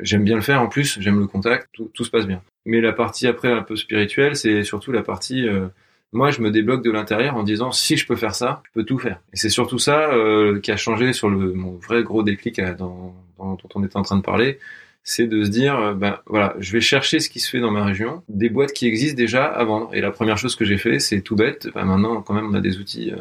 [0.00, 2.40] j'aime bien le faire en plus, j'aime le contact, tout, se passe bien.
[2.64, 5.66] Mais la partie après un peu spirituelle, c'est surtout la partie euh,
[6.12, 8.84] moi je me débloque de l'intérieur en disant si je peux faire ça, je peux
[8.84, 9.20] tout faire.
[9.32, 12.74] Et c'est surtout ça euh, qui a changé sur le mon vrai gros déclic euh,
[12.74, 14.58] dans, dans, dont on était en train de parler,
[15.08, 17.82] c'est de se dire ben voilà, je vais chercher ce qui se fait dans ma
[17.82, 19.88] région, des boîtes qui existent déjà à vendre.
[19.94, 21.68] Et la première chose que j'ai fait, c'est tout bête.
[21.74, 23.12] Ben maintenant quand même on a des outils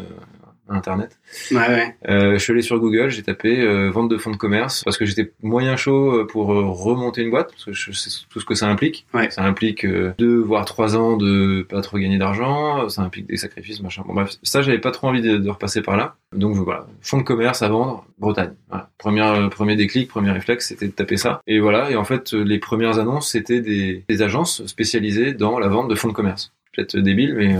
[0.69, 1.17] internet.
[1.51, 1.95] Ouais, ouais.
[2.09, 4.97] Euh, je suis allé sur Google, j'ai tapé euh, vente de fonds de commerce parce
[4.97, 8.39] que j'étais moyen chaud euh, pour euh, remonter une boîte parce que je sais tout
[8.39, 9.05] ce que ça implique.
[9.13, 9.29] Ouais.
[9.29, 13.81] Ça implique deux voire trois ans de pas trop gagner d'argent, ça implique des sacrifices,
[13.81, 14.03] machin.
[14.07, 16.15] Bon bref, ça j'avais pas trop envie de, de, repasser par là.
[16.33, 18.53] Donc voilà, fonds de commerce à vendre, Bretagne.
[18.69, 18.89] Voilà.
[18.97, 21.41] Premier premier déclic, premier réflexe, c'était de taper ça.
[21.47, 25.67] Et voilà, et en fait les premières annonces c'était des, des agences spécialisées dans la
[25.67, 26.53] vente de fonds de commerce.
[26.75, 27.55] Peut-être débile, mais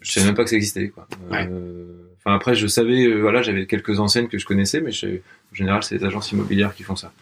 [0.00, 1.06] je savais même pas que ça existait quoi.
[1.30, 1.48] Ouais.
[2.30, 5.82] Enfin après, je savais, euh, voilà, j'avais quelques enseignes que je connaissais, mais en général,
[5.82, 7.12] c'est les agences immobilières qui font ça.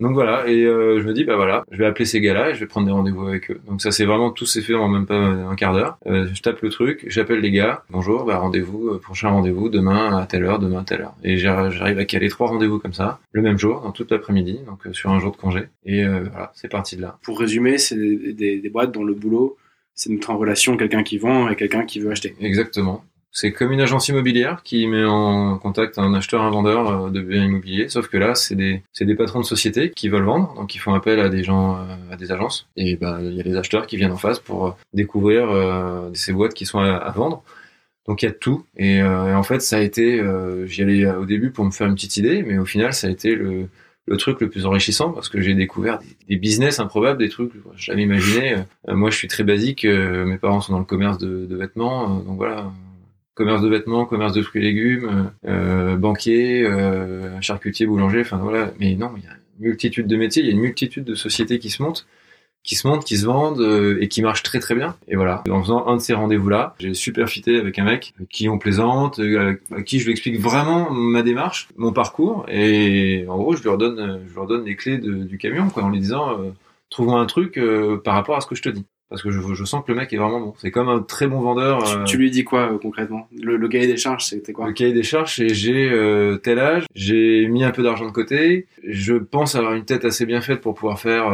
[0.00, 2.54] Donc voilà, et euh, je me dis bah voilà, je vais appeler ces gars-là et
[2.54, 3.60] je vais prendre des rendez-vous avec eux.
[3.68, 5.96] Donc ça c'est vraiment tout s'est fait en même pas un quart d'heure.
[6.06, 10.18] Euh, je tape le truc, j'appelle les gars, bonjour, bah rendez-vous, euh, prochain rendez-vous demain
[10.18, 11.14] à telle heure, demain à telle heure.
[11.22, 14.92] Et j'arrive à caler trois rendez-vous comme ça, le même jour, dans toute l'après-midi, donc
[14.92, 15.68] sur un jour de congé.
[15.84, 17.18] Et voilà, c'est parti de là.
[17.22, 19.56] Pour résumer, c'est des, des, des boîtes dont le boulot
[19.94, 22.34] c'est de mettre en relation quelqu'un qui vend et quelqu'un qui veut acheter.
[22.40, 23.04] Exactement.
[23.34, 27.22] C'est comme une agence immobilière qui met en contact un acheteur, un vendeur euh, de
[27.22, 30.54] biens immobiliers, sauf que là, c'est des, c'est des patrons de société qui veulent vendre,
[30.54, 33.40] donc ils font appel à des gens, euh, à des agences, et bah il y
[33.40, 35.48] a des acheteurs qui viennent en face pour euh, découvrir
[36.12, 37.42] ces boîtes qui sont à, vendre.
[38.06, 40.22] Donc il y a tout, et, en fait ça a été,
[40.66, 43.10] j'y allais au début pour me faire une petite idée, mais au final ça a
[43.10, 43.68] été le,
[44.06, 47.58] le truc le plus enrichissant parce que j'ai découvert des, business improbables, des trucs que
[47.76, 48.56] je jamais imaginé.
[48.88, 49.84] moi, je suis très basique.
[49.84, 52.72] mes parents sont dans le commerce de, de vêtements, donc voilà
[53.34, 58.72] commerce de vêtements, commerce de fruits et légumes, euh, banquier, euh, charcutier, boulanger, enfin voilà.
[58.78, 61.14] Mais non, il y a une multitude de métiers, il y a une multitude de
[61.14, 62.06] sociétés qui se montent,
[62.62, 64.96] qui se montent, qui se vendent euh, et qui marchent très très bien.
[65.08, 68.48] Et voilà, en faisant un de ces rendez-vous-là, j'ai super fité avec un mec qui
[68.48, 73.36] on plaisante, euh, à qui je lui explique vraiment ma démarche, mon parcours, et en
[73.38, 76.38] gros je lui redonne, je lui redonne les clés du camion, quoi, en lui disant
[76.38, 76.50] euh,
[76.90, 77.58] trouve-moi un truc
[78.04, 79.98] par rapport à ce que je te dis parce que je, je, sens que le
[79.98, 80.54] mec est vraiment bon.
[80.56, 81.84] C'est comme un très bon vendeur.
[81.84, 83.28] Tu, euh, tu lui dis quoi euh, concrètement?
[83.38, 84.66] Le, le, cahier des charges, c'était quoi?
[84.66, 88.10] Le cahier des charges, c'est j'ai euh, tel âge, j'ai mis un peu d'argent de
[88.10, 91.26] côté, je pense avoir une tête assez bien faite pour pouvoir faire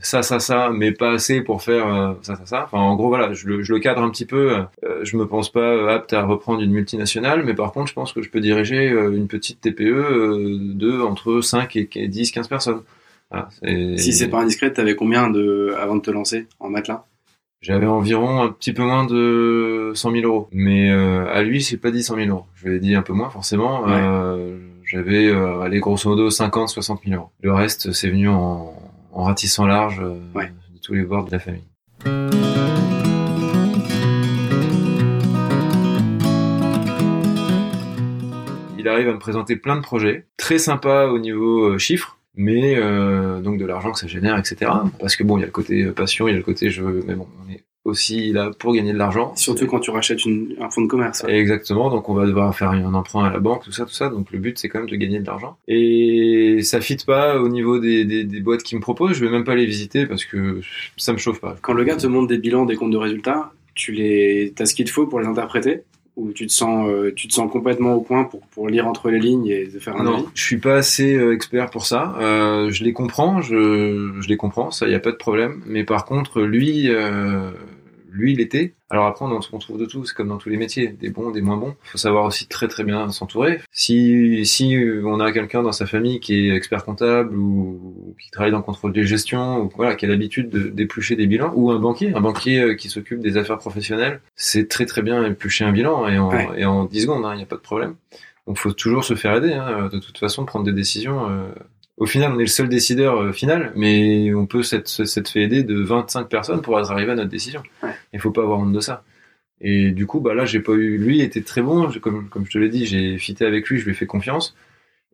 [0.00, 2.64] ça, ça, ça, mais pas assez pour faire ça, ça, ça.
[2.64, 4.56] Enfin, en gros, voilà, je le, je le cadre un petit peu.
[5.02, 8.22] je me pense pas apte à reprendre une multinationale, mais par contre, je pense que
[8.22, 12.80] je peux diriger une petite TPE de entre 5 et 10, 15 personnes.
[13.36, 13.48] Ah,
[13.96, 17.04] si c'est pas indiscret, t'avais combien de avant de te lancer en matelas?
[17.60, 20.48] J'avais environ un petit peu moins de 100 000 euros.
[20.52, 22.44] Mais euh, à lui, c'est pas dit 100 000 euros.
[22.54, 23.88] Je lui ai dit un peu moins, forcément.
[23.88, 27.30] Euh, j'avais, euh, allez, grosso modo, 50, 60 000 euros.
[27.40, 28.74] Le reste, c'est venu en,
[29.12, 31.64] en ratissant large euh, de tous les bords de la famille.
[38.78, 43.40] Il arrive à me présenter plein de projets, très sympa au niveau chiffres mais euh,
[43.40, 44.70] donc de l'argent que ça génère, etc.
[45.00, 46.82] Parce que bon, il y a le côté passion, il y a le côté je
[46.82, 49.34] veux, mais bon, on est aussi là pour gagner de l'argent.
[49.36, 51.24] Surtout quand tu rachètes une, un fonds de commerce.
[51.28, 54.08] Exactement, donc on va devoir faire un emprunt à la banque, tout ça, tout ça.
[54.08, 55.56] Donc le but c'est quand même de gagner de l'argent.
[55.68, 59.16] Et ça fit pas au niveau des, des, des boîtes qui me proposent.
[59.16, 60.60] Je vais même pas les visiter parce que
[60.96, 61.56] ça me chauffe pas.
[61.60, 64.74] Quand le gars te montre des bilans, des comptes de résultats, tu les, t'as ce
[64.74, 65.82] qu'il te faut pour les interpréter
[66.16, 69.10] ou tu te sens euh, tu te sens complètement au point pour, pour lire entre
[69.10, 70.24] les lignes et faire un non, avis?
[70.34, 72.14] je suis pas assez euh, expert pour ça.
[72.20, 75.62] Euh, je les comprends je, je les comprends ça y a pas de problème.
[75.66, 77.50] Mais par contre lui euh,
[78.14, 78.74] lui il était.
[78.90, 81.30] Alors après on, on trouve de tout, c'est comme dans tous les métiers, des bons,
[81.30, 81.74] des moins bons.
[81.84, 83.60] Il faut savoir aussi très très bien s'entourer.
[83.72, 88.52] Si si on a quelqu'un dans sa famille qui est expert comptable ou, qui travaille
[88.52, 91.70] dans le contrôle des gestions ou voilà qui a l'habitude de d'éplucher des bilans ou
[91.70, 95.64] un banquier, un banquier euh, qui s'occupe des affaires professionnelles, c'est très très bien éplucher
[95.64, 97.96] un bilan et en et en 10 secondes, hein, il n'y a pas de problème.
[98.46, 99.54] Donc faut toujours se faire aider.
[99.54, 101.28] Hein, de toute façon, prendre des décisions.
[101.28, 101.48] Euh,
[101.96, 105.62] au final, on est le seul décideur euh, final, mais on peut s'être fait aider
[105.62, 107.62] de 25 personnes pour arriver à notre décision.
[108.12, 109.04] Il faut pas avoir honte de ça.
[109.60, 110.98] Et du coup, bah là, j'ai pas eu.
[110.98, 113.84] Lui était très bon, comme, comme je te l'ai dit, j'ai fité avec lui, je
[113.84, 114.56] lui ai fait confiance.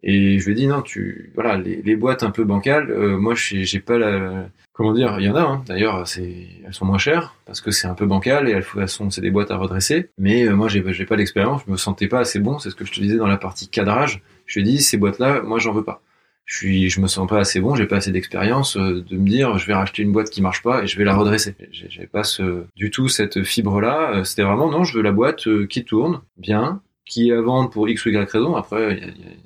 [0.03, 3.19] Et je lui ai dit non, tu voilà les, les boîtes un peu bancales, euh,
[3.19, 5.63] moi j'ai pas la comment dire, il y en a hein.
[5.67, 9.11] d'ailleurs, c'est elles sont moins chères parce que c'est un peu bancal et elles, sont
[9.11, 10.09] c'est des boîtes à redresser.
[10.17, 12.75] Mais euh, moi j'ai j'ai pas l'expérience, je me sentais pas assez bon, c'est ce
[12.75, 14.23] que je te disais dans la partie cadrage.
[14.47, 16.03] Je lui ai dit ces boîtes là, moi j'en veux pas
[16.51, 19.29] je suis, je me sens pas assez bon, j'ai pas assez d'expérience euh, de me
[19.29, 21.55] dire je vais racheter une boîte qui marche pas et je vais la redresser.
[21.71, 24.17] J'avais pas ce, du tout cette fibre là.
[24.17, 27.41] Euh, c'était vraiment non, je veux la boîte euh, qui tourne bien, qui est à
[27.41, 28.57] vendre pour x ou y raison.
[28.57, 29.37] Après, il y a, y a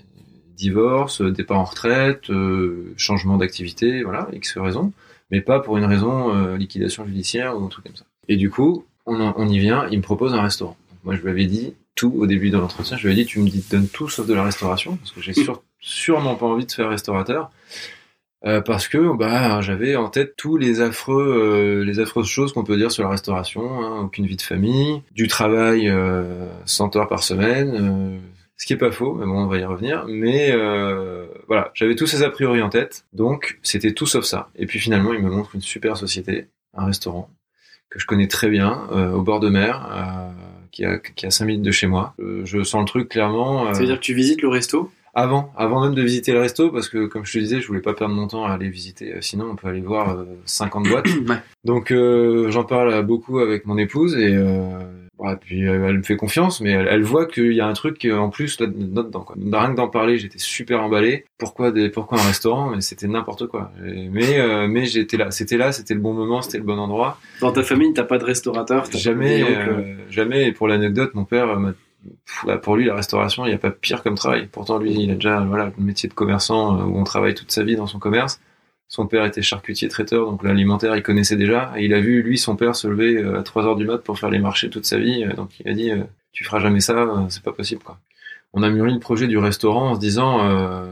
[0.56, 2.30] divorce, départ en retraite,
[2.96, 4.92] changement d'activité, voilà, x raison,
[5.30, 8.06] mais pas pour une raison liquidation judiciaire ou un truc comme ça.
[8.28, 10.76] Et du coup, on, on y vient, il me propose un restaurant.
[11.02, 12.96] moi, je lui avais dit tout au début de l'entretien.
[12.96, 15.20] Je lui ai dit, tu me dis, donne tout sauf de la restauration, parce que
[15.20, 17.50] j'ai sûr sûrement pas envie de faire restaurateur.
[18.46, 22.62] Euh, parce que bah j'avais en tête tous les affreux euh, les affreuses choses qu'on
[22.62, 27.08] peut dire sur la restauration hein, aucune vie de famille du travail euh, 100 heures
[27.08, 28.18] par semaine euh,
[28.58, 30.04] ce qui est pas faux mais bon on va y revenir.
[30.08, 30.52] Mais
[31.48, 34.50] voilà j'avais tous ces a priori en tête donc c'était tout sauf ça.
[34.56, 37.30] Et puis finalement il me montre une super société un restaurant
[37.88, 39.88] que je connais très bien au bord de mer
[40.70, 42.14] qui a qui a 5 minutes de chez moi.
[42.18, 44.90] Je sens le truc clairement ça veut dire que tu visites le resto?
[45.14, 47.80] Avant, avant même de visiter le resto, parce que comme je te disais, je voulais
[47.80, 49.14] pas perdre mon temps à aller visiter.
[49.14, 51.06] Euh, sinon, on peut aller voir 50 euh, boîtes.
[51.64, 54.36] Donc, euh, j'en parle beaucoup avec mon épouse et
[55.16, 57.72] Ouais, puis euh, elle me fait confiance, mais elle, elle voit qu'il y a un
[57.72, 59.20] truc euh, en plus là dedans.
[59.20, 59.36] Quoi.
[59.38, 61.24] Rien que d'en parler, j'étais super emballé.
[61.38, 62.70] Pourquoi des, pourquoi un restaurant?
[62.70, 63.70] Mais c'était n'importe quoi.
[63.86, 66.78] Et- Mais euh, mais j'étais là, c'était là, c'était le bon moment, c'était le bon
[66.80, 67.16] endroit.
[67.40, 70.48] Dans ta famille, t'as pas de restaurateur t'as Jamais, euh, jamais.
[70.48, 71.76] Et pour l'anecdote, mon père, euh, m'a- bah,
[72.62, 74.48] pour lui, la restauration, il n'y a pas pire comme travail.
[74.50, 77.50] Pourtant, lui, il a déjà voilà le métier de commerçant euh, où on travaille toute
[77.50, 78.40] sa vie dans son commerce.
[78.88, 81.72] Son père était charcutier traiteur, donc l'alimentaire, il connaissait déjà.
[81.76, 83.98] Et il a vu, lui, son père se lever euh, à 3 heures du mat
[83.98, 85.24] pour faire les marchés toute sa vie.
[85.24, 85.90] Euh, Donc il a dit,
[86.32, 87.82] tu feras jamais ça, c'est pas possible.
[88.52, 90.86] On a mûri le projet du restaurant en se disant,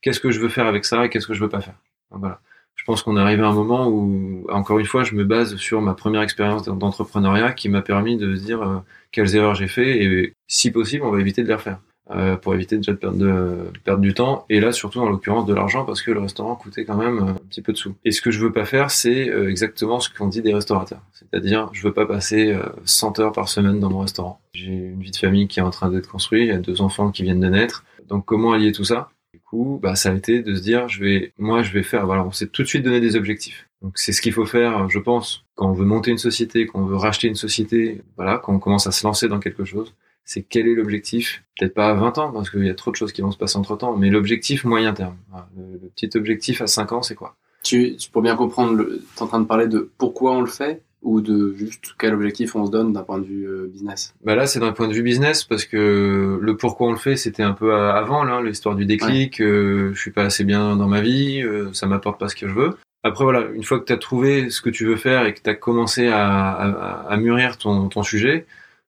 [0.00, 1.74] qu'est-ce que je veux faire avec ça et qu'est-ce que je veux pas faire?
[2.10, 2.40] Voilà.
[2.82, 5.54] Je pense qu'on est arrivé à un moment où, encore une fois, je me base
[5.54, 8.78] sur ma première expérience d'entrepreneuriat qui m'a permis de dire euh,
[9.12, 11.78] quelles erreurs j'ai fait et si possible, on va éviter de les refaire.
[12.10, 15.46] Euh, pour éviter déjà de perdre, de, perdre du temps et là surtout en l'occurrence
[15.46, 17.94] de l'argent parce que le restaurant coûtait quand même euh, un petit peu de sous.
[18.04, 21.70] Et ce que je veux pas faire c'est exactement ce qu'on dit des restaurateurs, c'est-à-dire
[21.72, 24.40] je veux pas passer euh, 100 heures par semaine dans mon restaurant.
[24.52, 26.82] J'ai une vie de famille qui est en train d'être construite, il y a deux
[26.82, 29.10] enfants qui viennent de naître, donc comment allier tout ça?
[29.52, 32.24] Coup, bah ça a été de se dire je vais moi je vais faire voilà,
[32.24, 33.68] on s'est tout de suite donné des objectifs.
[33.82, 36.80] Donc c'est ce qu'il faut faire, je pense, quand on veut monter une société, quand
[36.80, 39.94] on veut racheter une société, voilà, quand on commence à se lancer dans quelque chose
[40.24, 42.96] c'est quel est l'objectif Peut-être pas à 20 ans, parce qu'il y a trop de
[42.96, 45.16] choses qui vont se passer entre temps, mais l'objectif moyen terme.
[45.56, 47.34] Le, petit objectif à 5 ans, c'est quoi?
[47.64, 50.46] Tu, tu- pour bien comprendre, le- t'es en train de parler de pourquoi on le
[50.46, 54.14] fait ou de juste quel objectif on se donne d'un point de vue euh, business.
[54.24, 57.16] bah Là, c'est d'un point de vue business, parce que le pourquoi on le fait,
[57.16, 60.76] c'était un peu à- avant, là, l'histoire du déclic, euh, je suis pas assez bien
[60.76, 62.76] dans ma vie, euh, ça m'apporte pas ce que je veux.
[63.02, 65.40] Après, voilà, une fois que tu as trouvé ce que tu veux faire et que
[65.42, 68.46] tu as commencé à, à, à mûrir ton, ton sujet,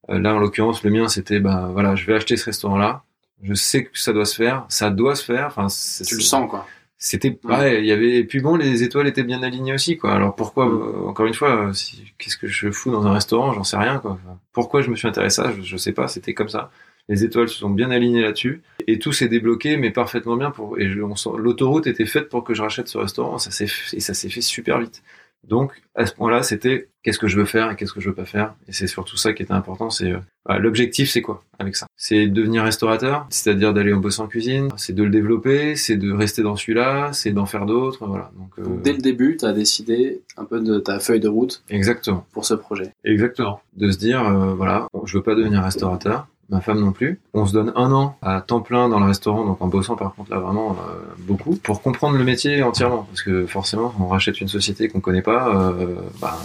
[0.09, 3.03] euh, là, en l'occurrence, le mien, c'était, bah voilà, je vais acheter ce restaurant-là,
[3.43, 5.67] je sais que ça doit se faire, ça doit se faire, enfin,
[6.07, 6.65] Tu le sens, quoi.
[7.07, 10.13] C'était ouais, il y avait et puis bon les étoiles étaient bien alignées aussi quoi.
[10.13, 10.73] Alors pourquoi Mm.
[10.83, 13.53] euh, encore une fois euh, si, qu'est-ce que je fous dans un restaurant?
[13.53, 14.19] J'en sais rien quoi.
[14.53, 15.53] Pourquoi je me suis intéressé à ça?
[15.57, 16.71] Je, je sais pas c'était comme ça.
[17.11, 18.63] Les étoiles se sont bien alignées là-dessus.
[18.87, 22.29] Et tout s'est débloqué mais parfaitement bien pour et je- on sent- l'autoroute était faite
[22.31, 23.37] pour que je rachète ce restaurant.
[23.39, 25.03] Ça s'est et ça s'est fait super vite
[25.49, 28.15] donc à ce point-là c'était qu'est-ce que je veux faire et qu'est-ce que je veux
[28.15, 28.55] pas faire.
[28.69, 31.87] Et c'est surtout ça qui était important c'est euh, voilà, l'objectif c'est quoi avec ça?
[31.97, 36.13] C'est devenir restaurateur c'est-à-dire d'aller en bosser en cuisine c'est de le développer c'est de
[36.13, 38.31] rester dans celui-là c'est d'en faire d'autres voilà.
[38.37, 41.63] Donc euh, Donc, dès le début, t'as décidé un peu de ta feuille de route
[41.69, 42.27] exactement.
[42.33, 42.93] pour ce projet.
[43.05, 43.61] exactement.
[43.77, 47.21] De se dire euh, voilà bon, je veux pas devenir restaurateur ma femme non plus.
[47.33, 50.15] On se donne un an à temps plein dans le restaurant, donc en bossant par
[50.15, 53.07] contre là vraiment euh, beaucoup, pour comprendre le métier entièrement.
[53.11, 56.39] Parce que forcément, on rachète une société qu'on connaît pas, euh, bah,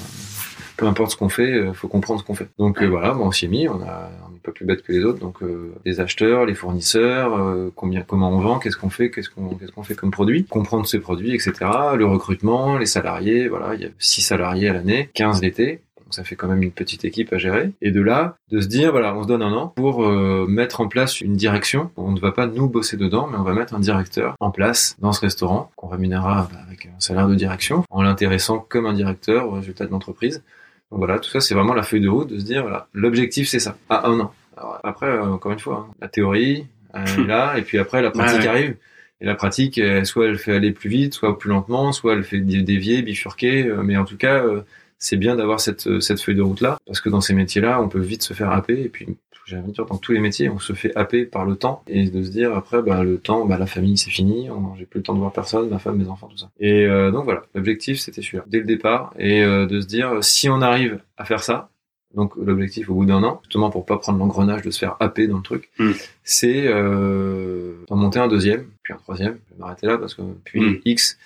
[0.79, 2.47] peu importe ce qu'on fait, euh, faut comprendre ce qu'on fait.
[2.57, 4.93] Donc euh, voilà, bon, on s'y est mis, on a on pas plus bête que
[4.93, 8.89] les autres, donc euh, les acheteurs, les fournisseurs, euh, combien, comment on vend, qu'est-ce qu'on
[8.89, 11.53] fait, qu'est-ce qu'on qu'est-ce qu'on fait comme produit, comprendre ces produits, etc.
[11.97, 15.81] Le recrutement, les salariés, voilà, il y a 6 salariés à l'année, 15 l'été.
[16.09, 17.71] Donc ça fait quand même une petite équipe à gérer.
[17.83, 20.81] Et de là, de se dire, voilà, on se donne un an pour euh, mettre
[20.81, 21.91] en place une direction.
[21.97, 24.95] On ne va pas nous bosser dedans, mais on va mettre un directeur en place
[24.99, 28.93] dans ce restaurant qu'on rémunérera bah, avec un salaire de direction, en l'intéressant comme un
[28.93, 30.41] directeur au résultat de l'entreprise.
[30.89, 33.47] Donc voilà, tout ça, c'est vraiment la feuille de route de se dire, voilà, l'objectif
[33.47, 34.33] c'est ça, à un an.
[34.57, 38.01] Alors, après, euh, encore une fois, hein, la théorie euh, est là, et puis après
[38.01, 38.47] la pratique Ouais, ouais.
[38.49, 38.75] arrive.
[39.21, 42.39] Et la pratique, soit elle fait aller plus vite, soit plus lentement, soit elle fait
[42.39, 44.61] dé- dévier, bifurquer, euh, mais en tout cas, euh,
[44.99, 47.81] c'est bien d'avoir cette, euh, cette feuille de route là, parce que dans ces métiers-là,
[47.81, 49.07] on peut vite se faire happer, et puis
[49.45, 52.09] j'ai envie dire dans tous les métiers, on se fait happer par le temps, et
[52.09, 55.03] de se dire après, bah, le temps, bah, la famille c'est fini, j'ai plus le
[55.03, 56.51] temps de voir personne, ma femme, mes enfants, tout ça.
[56.59, 60.23] Et euh, donc voilà, l'objectif c'était celui-là, dès le départ, et euh, de se dire
[60.23, 61.69] si on arrive à faire ça,
[62.15, 65.27] donc l'objectif au bout d'un an, justement pour pas prendre l'engrenage de se faire happer
[65.27, 65.91] dans le truc, Mm.
[66.31, 70.21] C'est euh, d'en monter un deuxième, puis un troisième, je vais m'arrêter là parce que
[70.45, 70.75] puis Mm.
[70.85, 71.17] X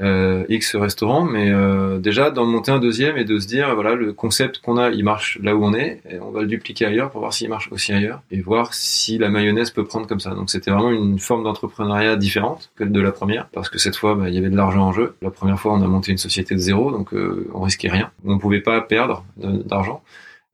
[0.00, 3.94] euh, X restaurant, mais euh, déjà d'en monter un deuxième et de se dire voilà
[3.96, 6.86] le concept qu'on a, il marche là où on est, et on va le dupliquer
[6.86, 10.20] ailleurs pour voir s'il marche aussi ailleurs et voir si la mayonnaise peut prendre comme
[10.20, 10.30] ça.
[10.34, 14.14] Donc c'était vraiment une forme d'entrepreneuriat différente que de la première parce que cette fois
[14.14, 15.14] bah, il y avait de l'argent en jeu.
[15.20, 18.10] La première fois on a monté une société de zéro, donc euh, on risquait rien,
[18.24, 20.02] on pouvait pas perdre de- d'argent.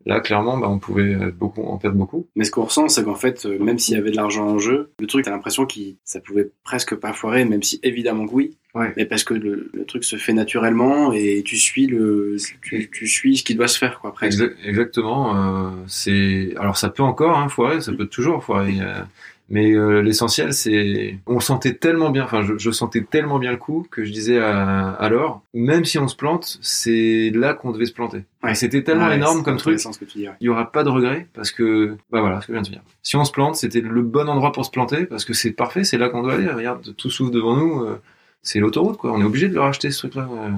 [0.07, 2.27] Là clairement bah, on pouvait euh, beaucoup en perdre beaucoup.
[2.35, 4.59] Mais ce qu'on ressent, c'est qu'en fait, euh, même s'il y avait de l'argent en
[4.59, 8.33] jeu, le truc, t'as l'impression que ça pouvait presque pas foirer, même si évidemment que
[8.33, 8.57] oui.
[8.75, 8.93] Ouais.
[8.97, 13.07] Mais parce que le, le truc se fait naturellement et tu suis le, tu, tu
[13.09, 14.41] suis ce qui doit se faire, quoi, presque.
[14.41, 15.37] Exa- exactement.
[15.37, 18.81] euh, c'est alors ça peut encore hein, foirer, ça peut toujours foirer.
[18.81, 19.03] euh,
[19.51, 22.25] mais euh, l'essentiel, c'est on sentait tellement bien.
[22.25, 25.85] Enfin, je, je sentais tellement bien le coup que je disais à, à Laure, même
[25.85, 28.23] si on se plante, c'est là qu'on devait se planter.
[28.43, 28.55] Ouais.
[28.55, 29.73] C'était tellement Ouais, énorme comme truc.
[29.75, 30.35] intéressant ce que tu dis, ouais.
[30.41, 32.69] Il y aura pas de regret parce que bah voilà ce que je viens de
[32.71, 32.83] dire.
[33.03, 35.85] Si on se plante, c'était le bon endroit pour se planter parce que c'est parfait,
[35.85, 36.47] c'est là qu'on doit aller.
[36.49, 37.83] Regarde, tout s'ouvre devant nous.
[37.85, 38.01] euh,
[38.43, 39.13] c'est l'autoroute quoi.
[39.13, 40.27] On est obligé de le racheter ce truc-là.
[40.33, 40.49] euh.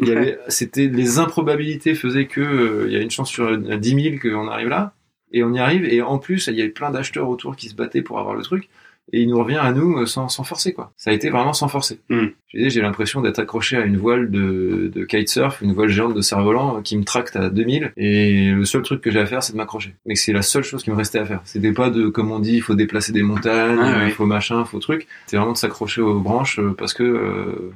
[0.00, 3.56] Il y avait, c'était les improbabilités faisaient que euh, il y a une chance sur
[3.56, 4.92] 10 000 qu'on arrive là,
[5.32, 5.84] et on y arrive.
[5.84, 8.42] Et en plus, il y avait plein d'acheteurs autour qui se battaient pour avoir le
[8.42, 8.68] truc.
[9.12, 10.92] Et il nous revient à nous euh, sans, sans forcer quoi.
[10.96, 12.00] Ça a été vraiment sans forcer.
[12.08, 12.26] Mm.
[12.48, 16.14] Je disais, j'ai l'impression d'être accroché à une voile de, de kitesurf, une voile géante
[16.14, 17.92] de cerf-volant euh, qui me tracte à 2000.
[17.96, 19.94] Et le seul truc que j'ai à faire, c'est de m'accrocher.
[20.06, 21.40] Mais c'est la seule chose qui me restait à faire.
[21.44, 24.64] C'était pas de, comme on dit, il faut déplacer des montagnes, Ah, il faut machin,
[24.64, 25.06] il faut truc.
[25.26, 27.72] C'est vraiment de s'accrocher aux branches euh, parce que euh,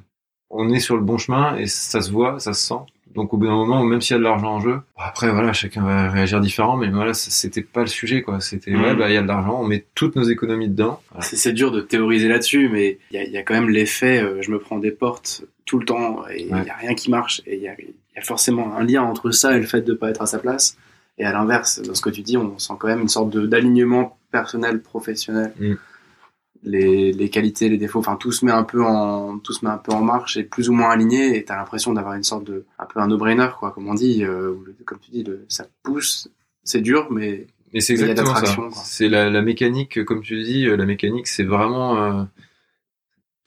[0.51, 2.81] on est sur le bon chemin et ça se voit, ça se sent.
[3.15, 5.53] Donc au bout d'un moment, même s'il y a de l'argent en jeu, après voilà,
[5.53, 8.41] chacun va réagir différent, mais voilà, c'était pas le sujet quoi.
[8.41, 8.83] C'était Mhm.
[8.83, 11.01] ouais, bah il y a de l'argent, on met toutes nos économies dedans.
[11.11, 11.25] Voilà.
[11.25, 14.23] C'est dur de théoriser là-dessus, mais il y a, il y a quand même l'effet
[14.23, 16.65] euh, je me prends des portes tout le temps et il Ouais.
[16.65, 17.43] y a rien qui marche.
[17.47, 19.83] Et il y a, il y a forcément un lien entre ça et le fait
[19.83, 20.77] de pas être à sa place.
[21.19, 24.17] Et à l'inverse, dans ce que tu dis, on sent quand même une sorte d'alignement
[24.33, 25.53] personnel, professionnel.
[25.61, 25.75] Mm.
[26.63, 29.71] Les, les qualités, les défauts, enfin tout se met un peu en tout se met
[29.71, 31.37] un peu en marche et plus ou moins aligné.
[31.37, 34.25] Et t'as l'impression d'avoir une sorte de un peu un no-brainer quoi, comme on dit.
[34.25, 36.29] euh, comme tu dis, le, ça pousse.
[36.63, 38.35] C'est dur, mais Mais c'est Mais exactement
[38.71, 38.83] ça.
[38.85, 42.25] C'est la, la mécanique, comme tu dis, euh, la mécanique, c'est vraiment euh,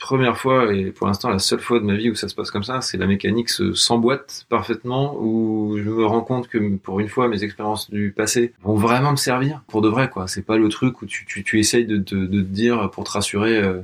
[0.04, 2.52] première fois et pour l'instant la seule fois de ma vie où ça se passe
[2.52, 7.00] comme ça, c'est la mécanique se s'emboîte parfaitement où je me rends compte que pour
[7.00, 10.28] une fois mes expériences du passé vont vraiment me servir pour de vrai quoi.
[10.28, 13.04] C'est pas le truc où tu, tu, tu essayes de, te- de te dire pour
[13.06, 13.58] te rassurer.
[13.58, 13.82] euh,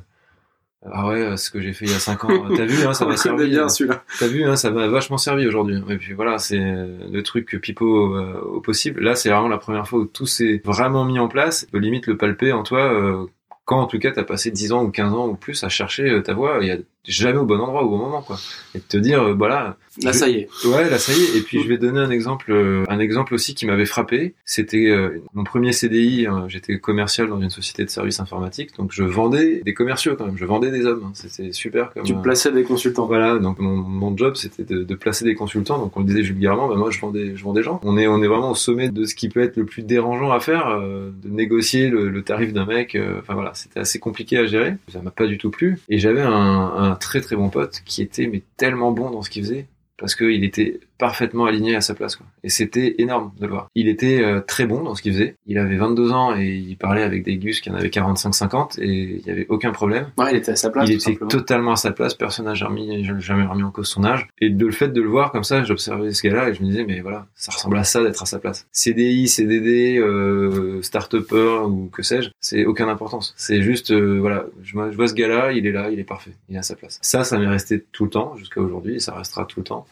[0.91, 3.05] ah ouais, ce que j'ai fait il y a 5 ans, t'as vu, hein, ça
[3.09, 3.49] m'a servi.
[3.49, 4.01] bien celui-là.
[4.17, 5.81] T'as vu, hein, ça m'a vachement servi aujourd'hui.
[5.89, 9.03] Et puis voilà, c'est euh, le truc pipeau euh, au possible.
[9.03, 11.67] Là, c'est vraiment la première fois où tout s'est vraiment mis en place.
[11.73, 13.25] Limite le palper en toi euh,
[13.69, 16.09] quand en tout cas t'as passé 10 ans ou 15 ans ou plus à chercher
[16.09, 16.57] euh, ta voix.
[16.59, 18.37] Il y a jamais au bon endroit au bon moment, quoi.
[18.75, 20.47] Et de te dire, euh, voilà, Là, ça y est.
[20.65, 21.37] Ouais, là ça y est.
[21.37, 24.33] Et puis je vais donner un exemple, euh, un exemple aussi qui m'avait frappé.
[24.45, 26.25] C'était euh, mon premier CDI.
[26.25, 30.25] euh, J'étais commercial dans une société de services informatiques, donc je vendais des commerciaux quand
[30.25, 30.37] même.
[30.37, 31.01] Je vendais des hommes.
[31.07, 31.11] hein.
[31.15, 31.91] C'était super.
[31.91, 33.07] Comme, Tu plaçais des consultants.
[33.07, 35.79] voilà, donc mon, mon job c'était de, de placer des consultants.
[35.79, 37.81] Donc on le disait vulgairement, bah moi je vends des, je vends des gens.
[37.83, 40.31] On est, on est vraiment au sommet de ce qui peut être le plus dérangeant
[40.31, 42.97] à faire, de négocier le, le tarif d'un mec.
[43.19, 44.75] Enfin voilà, c'était assez compliqué à gérer.
[44.93, 45.77] Ça m'a pas du tout plu.
[45.89, 49.29] Et j'avais un, un très très bon pote qui était mais tellement bon dans ce
[49.29, 52.15] qu'il faisait parce qu'il était parfaitement aligné à sa place.
[52.17, 52.27] Quoi.
[52.43, 53.69] Et c'était énorme de le voir.
[53.73, 55.37] Il était euh, très bon dans ce qu'il faisait.
[55.47, 58.87] Il avait 22 ans et il parlait avec des gus qui en avaient 45-50 et
[58.87, 60.07] il y avait aucun problème.
[60.17, 61.29] Ouais, il était à sa place, il était simplement.
[61.29, 64.27] totalement à sa place, personne n'a jamais, jamais remis en cause son âge.
[64.39, 66.67] Et de le fait de le voir comme ça, j'observais ce gars-là et je me
[66.67, 68.67] disais, mais voilà, ça ressemble à ça d'être à sa place.
[68.73, 73.33] CDI, CDD, euh, start-upper ou que sais-je, c'est aucune importance.
[73.37, 76.03] C'est juste, euh, voilà, je vois, je vois ce gars-là, il est là, il est
[76.03, 76.99] parfait, il est à sa place.
[77.01, 79.87] Ça, ça m'est resté tout le temps jusqu'à aujourd'hui et ça restera tout le temps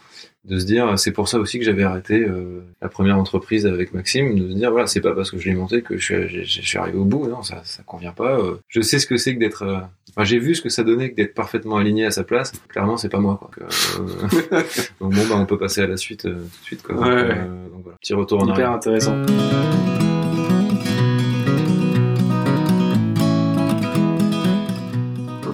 [0.48, 3.94] de se dire c'est pour ça aussi que j'avais arrêté euh, la première entreprise avec
[3.94, 6.28] Maxime de se dire voilà c'est pas parce que je l'ai monté que je suis,
[6.30, 7.28] je, je suis arrivé au bout.
[7.28, 8.40] Non ça ça convient pas.
[8.40, 9.78] Euh, je sais ce que c'est que d'être euh,
[10.12, 12.54] enfin, j'ai vu ce que ça donnait que d'être parfaitement aligné à sa place.
[12.70, 13.50] Clairement c'est pas moi quoi.
[13.68, 14.62] Donc, euh,
[15.02, 16.96] donc bon bah on peut passer à la suite euh, tout de suite quoi.
[16.96, 17.36] Donc, Ouais, euh, ouais.
[17.74, 17.98] donc voilà.
[18.00, 18.72] Petit retour en Hyper arrière.
[18.72, 19.16] intéressant.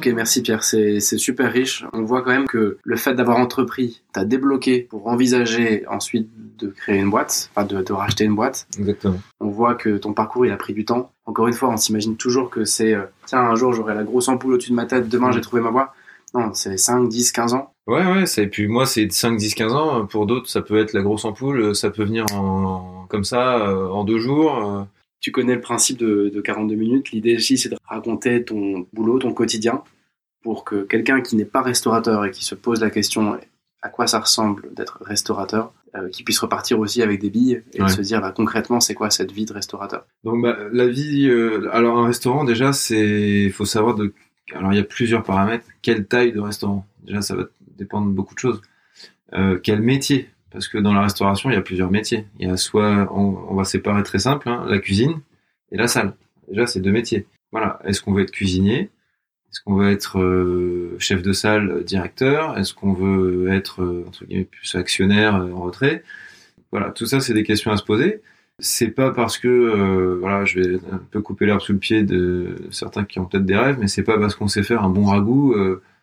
[0.05, 1.85] Ok, merci Pierre, c'est super riche.
[1.93, 6.27] On voit quand même que le fait d'avoir entrepris t'a débloqué pour envisager ensuite
[6.59, 8.67] de créer une boîte, enfin de, de racheter une boîte.
[8.77, 11.13] exactement On voit que ton parcours il a pris du temps.
[11.25, 14.27] Encore une fois, on s'imagine toujours que c'est euh, tiens, un jour j'aurai la grosse
[14.27, 15.93] ampoule au-dessus de ma tête, demain j'ai trouvé ma voie.
[16.33, 17.71] Non, c'est 5, 10, 15 ans.
[17.87, 20.05] Ouais, ouais, et puis moi, c'est 5, 10, 15 ans.
[20.05, 23.87] Pour d'autres, ça peut être la grosse ampoule, ça peut venir en, comme ça, euh,
[23.87, 24.57] en deux jours.
[24.65, 24.83] euh.
[25.21, 27.11] Tu connais le principe de, de 42 minutes.
[27.11, 29.81] L'idée ici, c'est de raconter ton boulot, ton quotidien,
[30.43, 33.39] pour que quelqu'un qui n'est pas restaurateur et qui se pose la question
[33.81, 37.81] à quoi ça ressemble d'être restaurateur, euh, qui puisse repartir aussi avec des billes et
[37.81, 37.89] Ouais.
[37.89, 40.05] se dire bah, concrètement c'est quoi cette vie de restaurateur?
[40.23, 44.13] Donc, bah, la vie, euh, alors un restaurant, déjà, c'est, il faut savoir de,
[44.53, 45.65] alors il y a plusieurs paramètres.
[45.81, 46.85] Quelle taille de restaurant?
[47.05, 47.43] Déjà, ça va
[47.77, 48.61] dépendre de beaucoup de choses.
[49.33, 50.29] Euh, quel métier?
[50.51, 52.27] Parce que dans la restauration, il y a plusieurs métiers.
[52.39, 55.19] Il y a soit, on, on va séparer très simple, hein, la cuisine
[55.71, 56.13] et la salle.
[56.47, 57.25] Déjà, c'est deux métiers.
[57.51, 57.79] Voilà.
[57.83, 58.89] Est-ce qu'on veut être cuisinier?
[59.53, 62.57] Est-ce qu'on veut être euh, chef de salle, euh, directeur?
[62.57, 66.03] Est-ce qu'on veut être euh, entre guillemets plus actionnaire en retrait?
[66.71, 68.23] Voilà, tout ça c'est des questions à se poser.
[68.57, 72.55] C'est pas parce que voilà, je vais un peu couper l'herbe sous le pied de
[72.71, 75.05] certains qui ont peut-être des rêves, mais c'est pas parce qu'on sait faire un bon
[75.05, 75.55] ragoût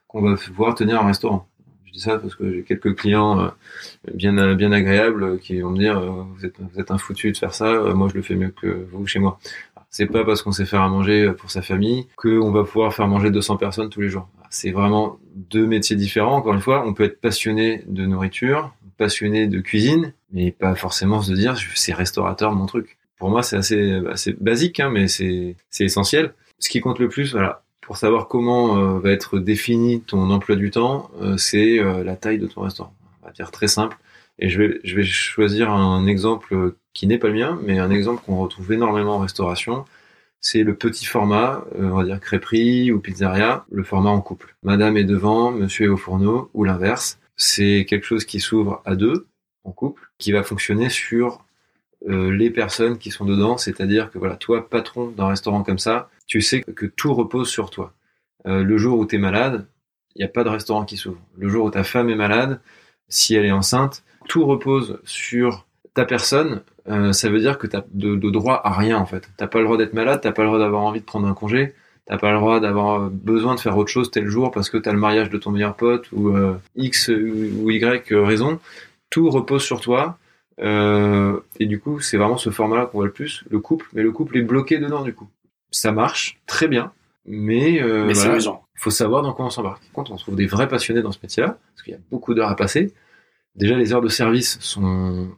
[0.09, 1.49] qu'on va pouvoir tenir un restaurant.
[1.87, 3.53] Je dis ça parce que j'ai quelques clients
[4.15, 7.55] bien bien agréables qui vont me dire vous êtes vous êtes un foutu de faire
[7.55, 9.39] ça, moi je le fais mieux que vous chez moi.
[9.91, 13.09] C'est pas parce qu'on sait faire à manger pour sa famille qu'on va pouvoir faire
[13.09, 14.29] manger 200 personnes tous les jours.
[14.49, 16.37] C'est vraiment deux métiers différents.
[16.37, 21.23] Encore une fois, on peut être passionné de nourriture, passionné de cuisine, mais pas forcément
[21.23, 22.99] se dire c'est restaurateur mon truc.
[23.19, 26.35] Pour moi, c'est assez, assez basique, hein, mais c'est essentiel.
[26.59, 30.57] Ce qui compte le plus, voilà, pour savoir comment euh, va être défini ton emploi
[30.57, 32.95] du temps, euh, c'est euh, la taille de ton restaurant.
[33.23, 33.99] va dire très simple.
[34.41, 37.91] Et je vais, je vais choisir un exemple qui n'est pas le mien, mais un
[37.91, 39.85] exemple qu'on retrouve énormément en restauration.
[40.41, 44.57] C'est le petit format, euh, on va dire crêperie ou pizzeria, le format en couple.
[44.63, 47.19] Madame est devant, monsieur est au fourneau, ou l'inverse.
[47.37, 49.27] C'est quelque chose qui s'ouvre à deux,
[49.65, 51.45] en couple, qui va fonctionner sur
[52.09, 56.09] euh, les personnes qui sont dedans, c'est-à-dire que voilà, toi, patron d'un restaurant comme ça,
[56.27, 57.93] tu sais que tout repose sur toi.
[58.47, 59.67] Euh, le jour où tu es malade,
[60.15, 61.21] il n'y a pas de restaurant qui s'ouvre.
[61.37, 62.61] Le jour où ta femme est malade,
[63.09, 66.63] si elle est enceinte, tout repose sur ta personne.
[66.89, 69.29] Euh, ça veut dire que tu as de, droit à rien en fait.
[69.37, 71.35] T'as pas le droit d'être malade, t'as pas le droit d'avoir envie de prendre un
[71.35, 71.75] congé,
[72.07, 74.93] t'as pas le droit d'avoir besoin de faire autre chose tel jour parce que t'as
[74.93, 76.33] le mariage de ton meilleur pote ou
[76.77, 78.61] X ou Y raison.
[79.11, 80.19] Tout repose sur toi
[80.63, 84.03] euh, et du coup, c'est vraiment ce format-là qu'on voit le plus, le couple, mais
[84.03, 85.29] le couple est bloqué dedans du coup.
[85.71, 86.93] Ça marche très bien,
[87.25, 89.83] mais, euh, mais il faut savoir dans quoi on s'embarque.
[89.95, 92.51] Quand on trouve des vrais passionnés dans ce métier-là, parce qu'il y a beaucoup d'heures
[92.51, 92.93] à passer,
[93.55, 95.29] déjà les heures de service sont,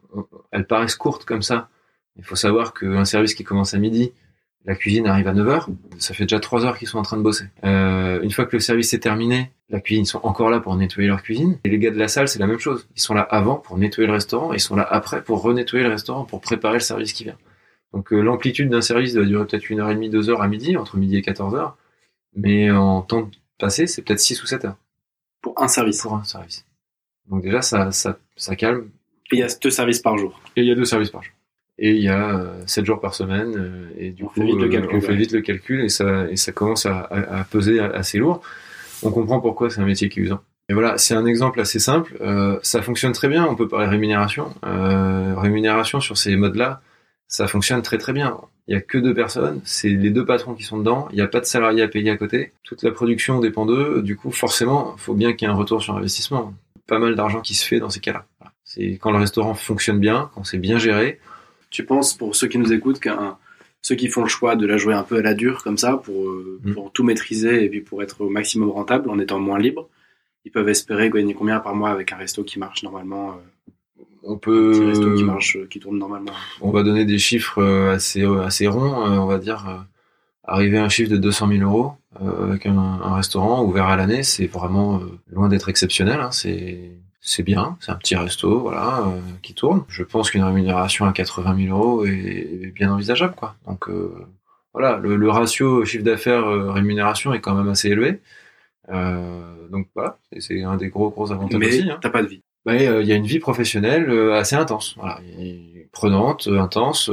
[0.50, 1.68] elles paraissent courtes comme ça.
[2.16, 4.12] Il faut savoir qu'un service qui commence à midi,
[4.64, 5.66] la cuisine arrive à 9h,
[5.98, 7.46] ça fait déjà 3 heures qu'ils sont en train de bosser.
[7.64, 10.76] Euh, une fois que le service est terminé, la cuisine, ils sont encore là pour
[10.76, 11.58] nettoyer leur cuisine.
[11.64, 12.86] Et les gars de la salle, c'est la même chose.
[12.94, 15.84] Ils sont là avant pour nettoyer le restaurant, et ils sont là après pour renettoyer
[15.84, 17.38] le restaurant, pour préparer le service qui vient.
[17.92, 20.48] Donc euh, l'amplitude d'un service doit durer peut-être une heure et demie, deux heures à
[20.48, 21.76] midi, entre midi et 14 heures.
[22.36, 24.76] Mais en temps passé, c'est peut-être 6 ou 7 heures.
[25.40, 26.00] Pour un service.
[26.02, 26.64] Pour un service.
[27.28, 28.88] Donc déjà, ça, ça, ça calme.
[29.30, 30.40] Et il y a deux services par jour.
[30.56, 31.32] Et il y a deux services par jour
[31.78, 34.44] et il y a 7 euh, jours par semaine euh, et du on coup fait
[34.44, 37.00] vite le euh, calcul, on fait vite le calcul et ça et ça commence à,
[37.10, 38.42] à, peser assez lourd.
[39.02, 40.42] On comprend pourquoi c'est un métier qui est usant.
[40.68, 42.16] Et voilà, c'est un exemple assez simple.
[42.20, 43.46] Euh, ça fonctionne très bien.
[43.46, 44.54] On peut parler rémunération.
[44.64, 46.80] Euh, rémunération sur ces modes-là,
[47.26, 48.38] ça fonctionne très très bien.
[48.68, 51.08] Il y a que deux personnes, c'est les deux patrons qui sont dedans.
[51.10, 52.52] Il n'y a pas de salariés à payer à côté.
[52.62, 54.02] Toute la production dépend d'eux.
[54.02, 56.54] Du coup, forcément, il faut bien qu'il y ait un retour sur investissement.
[56.87, 58.26] Pas mal d'argent qui se fait dans ces cas-là.
[58.64, 61.20] C'est quand le restaurant fonctionne bien, quand c'est bien géré,
[61.70, 63.37] tu penses, pour ceux qui nous écoutent, qu'un
[63.83, 65.97] ceux qui font le choix de la jouer un peu à la dure comme ça
[65.97, 66.74] pour, euh, mm.
[66.74, 69.89] pour tout maîtriser et puis pour être au maximum rentable en étant moins libre,
[70.45, 74.39] ils peuvent espérer gagner combien par mois avec un resto qui marche normalement euh, On
[74.39, 76.33] peut un resto qui marche, euh, qui tourne normalement?
[76.61, 79.85] On va donner des chiffres assez assez ronds, on va dire
[80.45, 84.22] arriver à un chiffre de 200 000 euros avec un, un, restaurant ouvert à l'année,
[84.22, 86.20] c'est vraiment loin d'être exceptionnel.
[86.20, 86.93] Hein, c'est
[87.24, 89.84] c'est bien, c'est un petit resto, voilà, euh, qui tourne.
[89.88, 93.55] Je pense qu'une rémunération à 80 000 euros est, bien envisageable, quoi.
[93.66, 94.26] Donc euh,
[94.74, 98.20] voilà, le, ratio chiffre d'affaires euh, rémunération est quand même assez élevé.
[98.90, 101.90] donc voilà, c'est un des gros gros avantages Mais aussi.
[101.90, 101.99] Hein.
[102.03, 102.43] t'as pas de vie.
[102.66, 105.20] Il y a une vie professionnelle assez intense, voilà,
[105.93, 107.11] prenante, intense.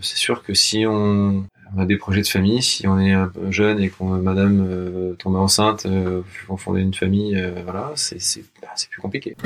[0.00, 1.44] c'est sûr que si on
[1.76, 2.62] on a des projets de famille.
[2.62, 6.94] Si on est peu jeune et qu'on madame euh, tombe enceinte, euh, on fonder une
[6.94, 8.18] famille, euh, voilà, c'est
[8.60, 9.36] bah, c'est plus compliqué.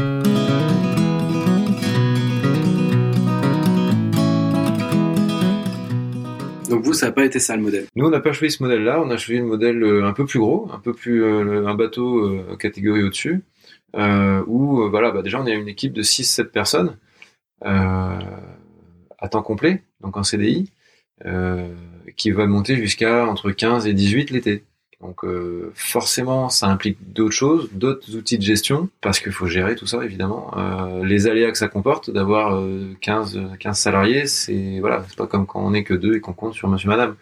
[6.68, 7.86] Donc vous, ça n'a pas été ça le modèle?
[7.94, 9.00] Nous, on n'a pas choisi ce modèle-là.
[9.00, 13.04] On a choisi le modèle un peu plus gros, un peu plus un bateau catégorie
[13.04, 13.44] au-dessus,
[13.96, 16.96] où voilà, bah, déjà on est une équipe de 6-7 personnes
[17.60, 20.72] à temps complet, donc en CDI.
[21.24, 21.74] Euh,
[22.16, 24.64] qui va monter jusqu'à entre 15 et 18 l'été.
[25.02, 29.76] Donc euh, forcément, ça implique d'autres choses, d'autres outils de gestion, parce qu'il faut gérer
[29.76, 30.52] tout ça évidemment.
[30.56, 32.62] Euh, les aléas que ça comporte d'avoir
[33.02, 36.32] 15, 15 salariés, c'est voilà, c'est pas comme quand on est que deux et qu'on
[36.32, 37.14] compte sur Monsieur Madame.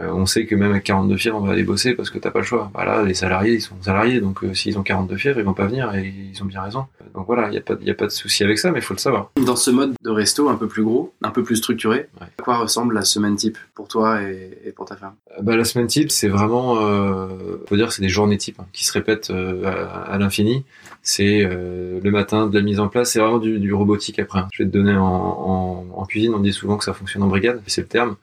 [0.00, 2.30] Euh, on sait que même avec 42 fièvres, on va aller bosser parce que t'as
[2.30, 2.70] pas le choix.
[2.74, 5.66] Voilà, les salariés, ils sont salariés, donc euh, s'ils ont 42 fièvres, ils vont pas
[5.66, 6.86] venir et ils ont bien raison.
[7.14, 8.82] Donc voilà, il y a pas, y a pas de souci avec ça, mais il
[8.82, 9.30] faut le savoir.
[9.44, 12.58] Dans ce mode de resto un peu plus gros, un peu plus structuré, à quoi
[12.58, 15.14] ressemble la semaine type pour toi et, pour ta femme?
[15.32, 17.28] Euh, Bah la semaine type, c'est vraiment, euh,
[17.62, 20.64] on peut dire, c'est des journées types hein, qui se répètent à, l'infini.
[21.02, 24.40] C'est le matin de la mise en place, c'est vraiment du, robotique après.
[24.40, 24.48] Hein.
[24.52, 27.28] Je vais te donner en, en, en cuisine, on dit souvent que ça fonctionne en
[27.28, 28.16] brigade, c'est le terme.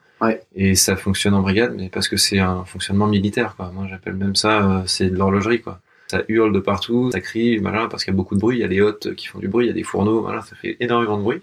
[0.56, 3.72] Et ça fonctionne en brigade, mais parce que c'est un fonctionnement militaire, quoi.
[3.74, 5.80] Moi, j'appelle même ça, euh, c'est de l'horlogerie, quoi.
[6.08, 8.58] Ça hurle de partout, ça crie, voilà, parce qu'il y a beaucoup de bruit.
[8.58, 10.42] Il y a des hôtes qui font du bruit, il y a des fourneaux, voilà,
[10.42, 11.42] ça fait énormément de bruit.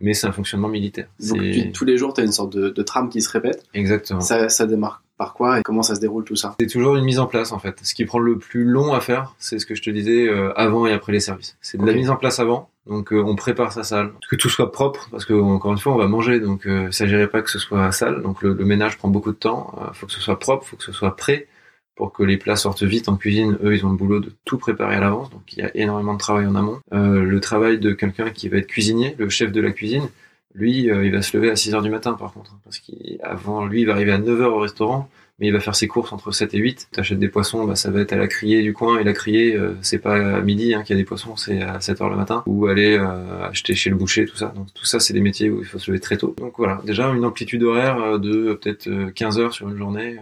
[0.00, 1.08] Mais c'est un fonctionnement militaire.
[1.28, 1.40] Donc,
[1.74, 3.64] tous les jours, tu as une sorte de, de, trame qui se répète.
[3.74, 4.20] Exactement.
[4.20, 6.54] Ça, ça démarre par quoi et comment ça se déroule tout ça?
[6.58, 7.78] C'est toujours une mise en place en fait.
[7.82, 10.58] Ce qui prend le plus long à faire, c'est ce que je te disais euh,
[10.58, 11.58] avant et après les services.
[11.60, 12.69] C'est de la mise en place avant.
[12.86, 15.92] Donc euh, on prépare sa salle, que tout soit propre parce que encore une fois
[15.92, 18.22] on va manger, donc euh, il s'agirait pas que ce soit sale.
[18.22, 19.74] Donc le, ménage prend beaucoup de temps.
[19.92, 21.46] Il faut que ce soit propre, faut que ce soit prêt
[21.94, 23.58] pour que les plats sortent vite en cuisine.
[23.62, 26.14] Eux ils ont le boulot de tout préparer à l'avance, donc il y a énormément
[26.14, 26.80] de travail en amont.
[26.92, 30.08] le travail de quelqu'un qui va être cuisinier, le chef de la cuisine,
[30.54, 33.82] lui, il va se lever à 6 heures du matin par contre, parce qu'avant lui,
[33.82, 35.10] il va arriver à 9 heures au restaurant,
[35.40, 36.88] mais il va faire ses courses entre 7 et 8.
[36.92, 39.56] T'achètes des poissons, bah, ça va être à la criée du coin, et la criée,
[39.56, 42.10] euh, c'est pas à midi hein, qu'il y a des poissons, c'est à 7 heures
[42.10, 44.52] le matin, ou aller euh, acheter chez le boucher, tout ça.
[44.54, 46.34] Donc tout ça, c'est des métiers où il faut se lever très tôt.
[46.38, 50.16] Donc voilà, déjà une amplitude horaire euh, de peut-être 15 heures sur une journée.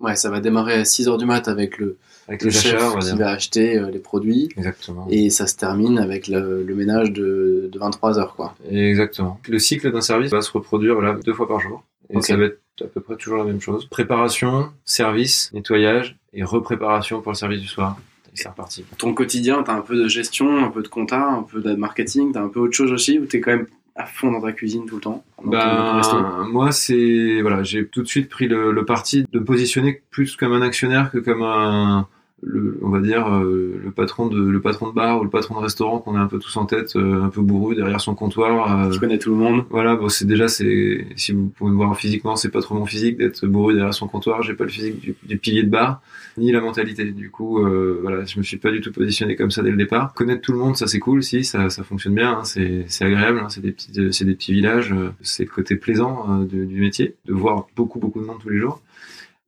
[0.00, 2.80] Ouais, ça va démarrer à 6 heures du mat avec le, avec le les chef
[2.80, 5.06] achats, qui va acheter euh, les produits, Exactement.
[5.10, 8.54] et ça se termine avec le, le ménage de, de 23 heures, quoi.
[8.70, 9.38] Exactement.
[9.46, 11.84] Le cycle d'un service va se reproduire voilà, deux fois par jour.
[12.08, 13.86] Et ça va être à peu près toujours la même chose.
[13.86, 17.96] Préparation, service, nettoyage et repréparation pour le service du soir.
[18.32, 18.84] Et c'est reparti.
[18.98, 22.32] Ton quotidien, t'as un peu de gestion, un peu de compta, un peu de marketing,
[22.32, 23.66] t'as un peu autre chose aussi, ou t'es quand même
[23.96, 28.08] à fond dans ta cuisine tout le temps Ben, moi, c'est voilà, j'ai tout de
[28.08, 32.06] suite pris le, le parti de me positionner plus comme un actionnaire que comme un,
[32.42, 35.56] le, on va dire euh, le patron de le patron de bar ou le patron
[35.56, 38.14] de restaurant qu'on a un peu tous en tête, euh, un peu bourru derrière son
[38.14, 38.86] comptoir.
[38.86, 39.64] euh, Tu connais tout le monde.
[39.70, 42.86] Voilà, bon, c'est déjà, c'est, si vous pouvez me voir physiquement, c'est pas trop mon
[42.86, 44.42] physique d'être bourru derrière son comptoir.
[44.42, 46.00] J'ai pas le physique du, du pilier de bar,
[46.38, 47.04] ni la mentalité.
[47.04, 49.76] Du coup, euh, voilà, je me suis pas du tout positionné comme ça dès le
[49.76, 50.14] départ.
[50.14, 53.04] Connaître tout le monde, ça c'est cool, si, ça, ça fonctionne bien, hein, c'est, c'est
[53.04, 56.44] agréable, hein, c'est des petits, c'est des petits villages, euh, c'est le côté plaisant euh,
[56.44, 58.80] du, du métier, de voir beaucoup, beaucoup de monde tous les jours.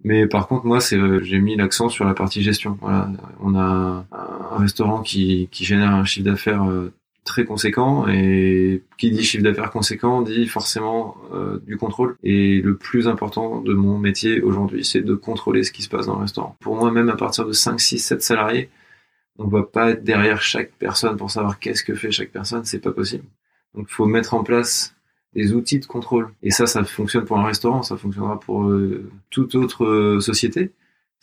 [0.04, 2.76] Mais par contre, moi, c'est, euh, j'ai mis l'accent sur la partie gestion.
[2.80, 6.92] Voilà, on a un restaurant qui, qui génère un chiffre d'affaires euh,
[7.24, 12.16] très conséquent et qui dit chiffre d'affaires conséquent dit forcément euh, du contrôle.
[12.22, 16.06] Et le plus important de mon métier aujourd'hui c'est de contrôler ce qui se passe
[16.06, 16.56] dans le restaurant.
[16.60, 18.70] Pour moi même à partir de 5 6 7 salariés
[19.38, 22.64] on va pas être derrière chaque personne pour savoir qu'est-ce que fait chaque personne.
[22.64, 23.24] C'est pas possible.
[23.74, 24.94] Donc faut mettre en place
[25.34, 29.10] des outils de contrôle et ça ça fonctionne pour un restaurant ça fonctionnera pour euh,
[29.30, 30.72] toute autre euh, société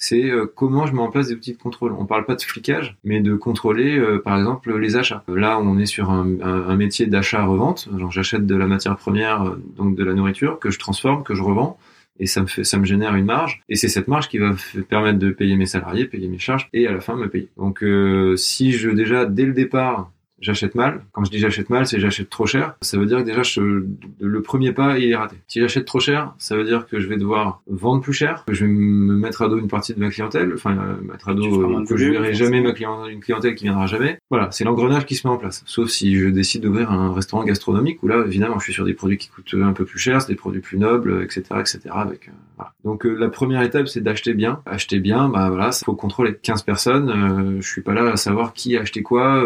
[0.02, 1.92] c'est euh, comment je mets en place des outils de contrôle.
[1.92, 5.26] On parle pas de flicage, mais de contrôler, euh, par exemple, les achats.
[5.28, 7.90] Là, on est sur un, un- un métier d'achat-revente.
[7.98, 11.42] Genre, j'achète de la matière première, donc de la nourriture, que je transforme, que je
[11.44, 11.78] revends,
[12.18, 13.62] et ça me fait, ça me génère une marge.
[13.68, 16.70] Et c'est cette marge qui va me permettre de payer mes salariés, payer mes charges,
[16.72, 17.50] et à la fin me payer.
[17.58, 20.10] Donc, euh, si je déjà dès le départ
[20.42, 21.04] j'achète mal.
[21.12, 22.76] Quand je dis j'achète mal, c'est j'achète trop cher.
[22.82, 23.84] Ça veut dire que déjà je,
[24.20, 25.38] le premier pas il est raté.
[25.48, 28.54] Si j'achète trop cher, ça veut dire que je vais devoir vendre plus cher, que
[28.54, 31.34] je vais me mettre à dos une partie de ma clientèle, enfin euh, mettre à
[31.34, 34.20] dos euh, que je verrai jamais ma clientèle, une clientèle qui viendra jamais.
[34.30, 35.64] Voilà, c'est l'engrenage qui se met en place.
[35.66, 38.94] Sauf si je décide d'ouvrir un restaurant gastronomique où là évidemment je suis sur des
[38.94, 41.80] produits qui coûtent un peu plus cher, c'est des produits plus nobles, etc., etc.
[41.92, 42.74] Avec euh, voilà.
[42.84, 44.62] Donc euh, la première étape c'est d'acheter bien.
[44.66, 47.10] Acheter bien, bah voilà, faut contrôler 15 personnes.
[47.10, 49.46] Euh, je suis pas là à savoir qui a acheté quoi.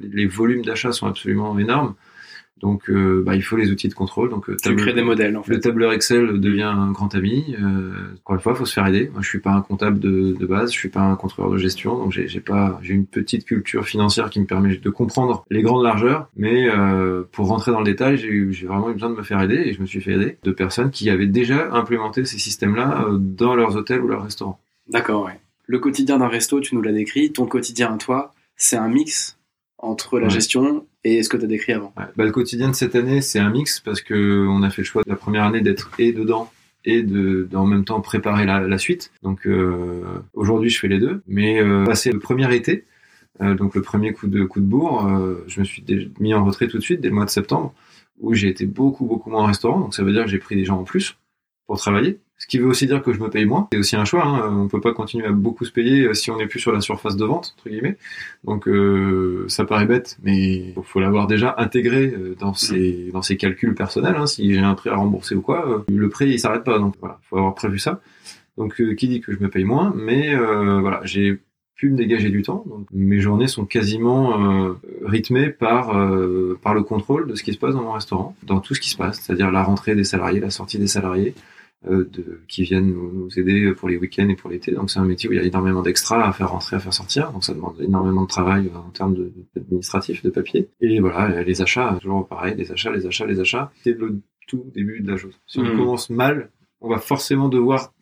[0.00, 1.94] Les volumes d'achat sont absolument énormes.
[2.62, 4.30] Donc euh, bah, il faut les outils de contrôle.
[4.30, 5.52] Donc euh, Tu crées des modèles, en fait.
[5.52, 7.56] le tableur Excel devient un grand ami.
[7.60, 7.90] Euh,
[8.20, 9.10] encore une fois, faut se faire aider.
[9.12, 11.58] Moi, je suis pas un comptable de, de base, je suis pas un contrôleur de
[11.58, 15.62] gestion, donc j'ai pas, j'ai une petite culture financière qui me permet de comprendre les
[15.62, 16.28] grandes largeurs.
[16.36, 19.60] Mais euh, pour rentrer dans le détail, j'ai vraiment eu besoin de me faire aider
[19.66, 23.56] et je me suis fait aider de personnes qui avaient déjà implémenté ces systèmes-là dans
[23.56, 24.60] leurs hôtels ou leurs restaurants.
[24.88, 25.40] D'accord, ouais.
[25.66, 27.32] Le quotidien d'un resto, tu nous l'as décrit.
[27.32, 29.38] Ton quotidien à toi, c'est un mix
[29.82, 30.30] entre la Ouais.
[30.30, 31.92] gestion et ce que tu as décrit avant.
[31.98, 32.04] Ouais.
[32.16, 34.86] Bah, le quotidien de cette année, c'est un mix parce que on a fait le
[34.86, 36.50] choix de la première année d'être et dedans
[36.84, 39.12] et de, en même temps préparer la, la suite.
[39.22, 40.02] Donc euh,
[40.34, 41.22] aujourd'hui, je fais les deux.
[41.26, 42.84] Mais euh, passé le premier été,
[43.40, 45.84] euh, donc le premier coup de coup de bourre, euh, je me suis
[46.20, 47.74] mis en retrait tout de suite dès le mois de septembre,
[48.20, 49.80] où j'ai été beaucoup beaucoup moins en restaurant.
[49.80, 51.16] Donc ça veut dire que j'ai pris des gens en plus
[51.66, 52.18] pour travailler.
[52.42, 53.68] Ce qui veut aussi dire que je me paye moins.
[53.70, 54.26] C'est aussi un choix.
[54.26, 54.52] Hein.
[54.64, 56.80] On peut pas continuer à beaucoup se payer euh, si on n'est plus sur la
[56.80, 57.96] surface de vente entre guillemets.
[58.42, 63.36] Donc euh, ça paraît bête, mais faut l'avoir déjà intégré euh, dans ses dans ses
[63.36, 64.16] calculs personnels.
[64.16, 64.26] Hein.
[64.26, 66.80] Si j'ai un prêt à rembourser ou quoi, euh, le prêt il s'arrête pas.
[66.80, 68.00] Donc voilà, faut avoir prévu ça.
[68.58, 71.38] Donc euh, qui dit que je me paye moins, mais euh, voilà, j'ai
[71.76, 72.64] pu me dégager du temps.
[72.66, 74.74] Donc, mes journées sont quasiment euh,
[75.04, 78.58] rythmées par euh, par le contrôle de ce qui se passe dans mon restaurant, dans
[78.58, 81.34] tout ce qui se passe, c'est-à-dire la rentrée des salariés, la sortie des salariés,
[81.90, 84.72] de, qui viennent nous, aider pour les week-ends et pour l'été.
[84.72, 86.94] Donc c'est un métier où il y a énormément d'extras à faire rentrer, à faire
[86.94, 87.32] sortir.
[87.32, 90.68] Donc ça demande énormément de travail euh, en termes de- d'administratif, de papier.
[90.80, 93.72] Et voilà, les achats, toujours pareil, les achats, les achats, les achats.
[93.82, 95.38] C'est le tout début de la chose.
[95.46, 95.76] Si on Mhm.
[95.78, 97.92] commence mal, on va forcément devoir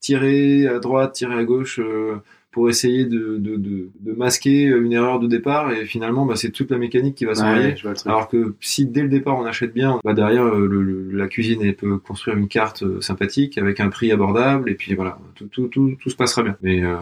[0.00, 1.78] tirer à droite, tirer à gauche.
[1.80, 2.16] euh,
[2.56, 6.50] pour essayer de, de, de, de masquer une erreur de départ et finalement bah, c'est
[6.50, 9.74] toute la mécanique qui va s'enrayer Ouais, alors que si dès le départ on achète
[9.74, 13.58] bien, bah derrière euh, le, le- la cuisine elle peut construire une carte euh, sympathique
[13.58, 16.56] avec un prix abordable et puis voilà tout tout tout, tout se passera bien.
[16.62, 16.94] Mais euh,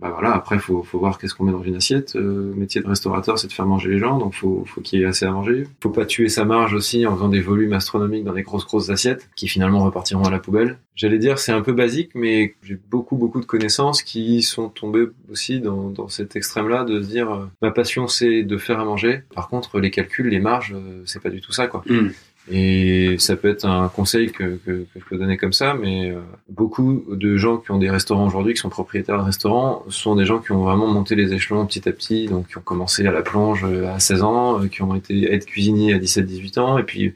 [0.00, 2.16] bah voilà après faut faut voir qu'est-ce qu'on met dans une assiette.
[2.16, 5.02] Euh, métier de restaurateur c'est de faire manger les gens donc faut faut qu'il y
[5.02, 5.68] ait assez à manger.
[5.80, 8.90] Faut pas tuer sa marge aussi en faisant des volumes astronomiques dans des grosses grosses
[8.90, 10.78] assiettes qui finalement repartiront à la poubelle.
[10.96, 14.95] J'allais dire c'est un peu basique mais j'ai beaucoup beaucoup de connaissances qui sont tombées
[15.30, 18.80] aussi dans dans cet extrême là de se dire euh, ma passion c'est de faire
[18.80, 19.22] à manger.
[19.34, 21.82] Par contre les calculs les marges euh, c'est pas du tout ça quoi.
[21.86, 22.08] Hmm.
[22.48, 26.10] Et ça peut être un conseil que, que, que je peux donner comme ça, mais
[26.10, 30.14] euh, beaucoup de gens qui ont des restaurants aujourd'hui, qui sont propriétaires de restaurants, sont
[30.14, 33.04] des gens qui ont vraiment monté les échelons petit à petit, donc qui ont commencé
[33.04, 36.84] à la plonge à 16 ans, qui ont été être cuisiniers à 17-18 ans, et
[36.84, 37.14] puis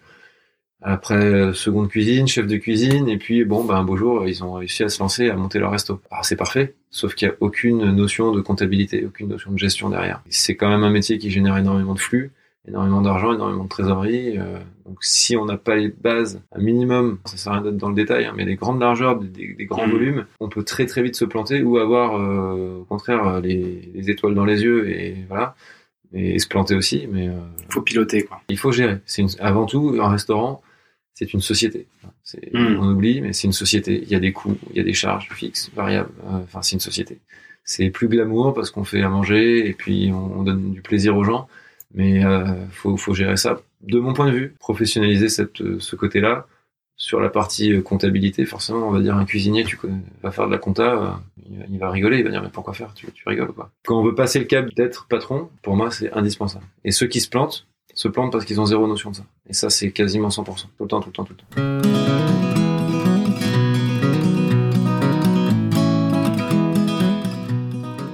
[0.83, 4.55] après seconde cuisine, chef de cuisine, et puis bon, ben un beau jour, ils ont
[4.55, 6.01] réussi à se lancer, à monter leur resto.
[6.11, 9.91] Alors c'est parfait, sauf qu'il n'y a aucune notion de comptabilité, aucune notion de gestion
[9.91, 10.23] derrière.
[10.31, 12.31] C'est quand même un métier qui génère énormément de flux
[12.69, 14.39] énormément d'argent, énormément de trésorerie.
[14.39, 17.77] Euh, donc si on n'a pas les bases, un minimum, ça sert à rien d'être
[17.77, 19.93] dans le détail, hein, mais les grandes largeurs, des, des grands Mhm.
[19.93, 24.11] volumes, on peut très très vite se planter ou avoir euh, au contraire les, les
[24.11, 25.55] étoiles dans les yeux et voilà,
[26.13, 27.09] et, se planter aussi.
[27.11, 27.33] Mais euh,
[27.71, 28.41] faut piloter quoi.
[28.49, 28.99] il faut gérer.
[29.07, 30.63] C'est une, avant tout un restaurant.
[31.21, 31.87] C'est une société.
[32.25, 32.79] C'est, Mhm.
[32.81, 34.01] On oublie, mais c'est une société.
[34.03, 36.13] Il y a des coûts, il y a des charges fixes, variables.
[36.25, 37.19] Euh, Enfin, c'est une société.
[37.63, 41.15] C'est plus glamour parce qu'on fait à manger et puis on, on donne du plaisir
[41.19, 41.47] aux gens.
[41.95, 43.61] Mais euh, faut, faut gérer ça.
[43.83, 46.47] De mon point de vue, professionnaliser cette, euh, ce côté-là
[46.97, 48.47] sur la partie comptabilité.
[48.47, 51.21] Forcément, on va dire un cuisinier, tu connais, va faire de la compta,
[51.71, 52.95] il, va- rigoler, il va dire mais pourquoi faire?
[52.95, 56.11] Tu, tu rigoles quoi Quand on veut passer le cap d'être patron, pour moi, c'est
[56.13, 56.65] indispensable.
[56.85, 57.67] Et ceux qui se plantent
[58.01, 59.25] se plantent parce qu'ils ont zéro notion de ça.
[59.47, 60.45] Et ça, c'est quasiment 100%.
[60.45, 62.71] Tout le temps, tout le temps, tout le temps.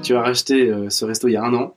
[0.03, 1.77] Tu as racheté euh, ce resto il y a un an,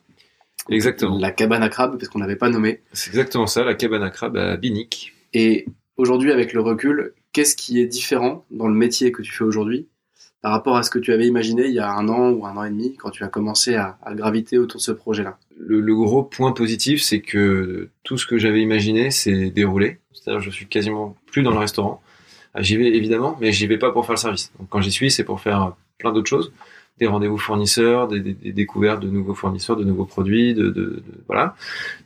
[0.70, 1.18] Exactement.
[1.20, 2.82] la cabane à crabe, parce qu'on n'avait pas nommé.
[2.94, 5.14] C'est exactement ça, la cabane à crabe à Binic.
[5.34, 5.66] Et
[5.98, 9.88] aujourd'hui, avec le recul, qu'est-ce qui est différent dans le métier que tu fais aujourd'hui
[10.42, 12.56] par rapport à ce que tu avais imaginé il y a un an ou un
[12.56, 16.24] an et demi quand tu as commencé à, graviter autour de ce projet-là Le, gros
[16.24, 20.00] point positif, c'est que tout ce que j'avais imaginé s'est déroulé.
[20.14, 22.02] C'est-à-dire, je suis quasiment plus dans le restaurant.
[22.54, 24.52] Ah, J'y vais évidemment, mais j'y vais pas pour faire le service.
[24.60, 26.52] Donc, quand j'y suis, c'est pour faire plein d'autres choses,
[26.98, 31.56] des rendez-vous fournisseurs, des, découvertes de nouveaux fournisseurs, de nouveaux produits, de- voilà,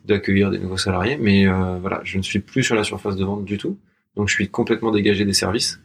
[0.06, 1.18] d'accueillir des nouveaux salariés.
[1.20, 3.78] Mais euh, voilà, je ne suis plus sur la surface de vente du tout.
[4.16, 5.80] Donc, je suis complètement dégagé des services.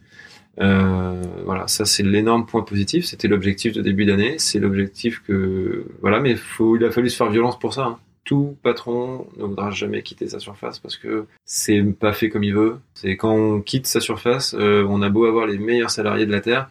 [0.61, 3.05] Euh, voilà, ça c'est l'énorme point positif.
[3.05, 4.37] C'était l'objectif de début d'année.
[4.39, 7.85] C'est l'objectif que voilà, mais il a fallu se faire violence pour ça.
[7.85, 7.99] hein.
[8.25, 12.53] Tout patron ne voudra jamais quitter sa surface parce que c'est pas fait comme il
[12.53, 12.77] veut.
[12.93, 16.31] C'est quand on quitte sa surface, euh, on a beau avoir les meilleurs salariés de
[16.31, 16.69] la terre,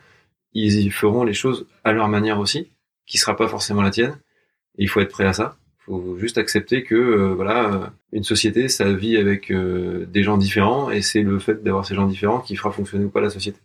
[0.52, 2.70] ils y feront les choses à leur manière aussi,
[3.06, 4.18] qui sera pas forcément la tienne.
[4.76, 5.56] Il faut être prêt à ça.
[5.88, 7.78] Faut juste accepter que euh, voilà, euh,
[8.12, 11.94] une société, ça vit avec euh, des gens différents, et c'est le fait d'avoir ces
[11.94, 13.58] gens différents qui fera fonctionner ou pas la société.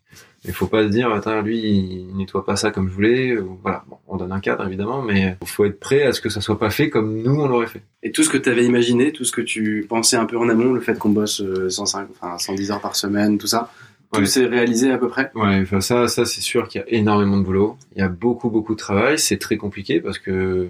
[0.46, 3.38] Il faut pas se dire, attends, lui, il nettoie pas ça comme je voulais.
[3.38, 6.22] ou Voilà, bon, on donne un cadre évidemment, mais il faut être prêt à ce
[6.22, 7.84] que ça soit pas fait comme nous on l'aurait fait.
[8.04, 10.48] Et tout ce que tu avais imaginé, tout ce que tu pensais un peu en
[10.50, 13.70] amont, le fait qu'on bosse euh, 105, enfin 110 heures par semaine, tout ça,
[14.14, 14.26] tout Ouais.
[14.26, 15.32] s'est réalisé à peu près?
[15.36, 17.78] Ouais, enfin ça, ça c'est sûr qu'il y a énormément de boulot.
[17.96, 19.18] Il y a beaucoup, beaucoup de travail.
[19.20, 20.70] C'est très compliqué parce que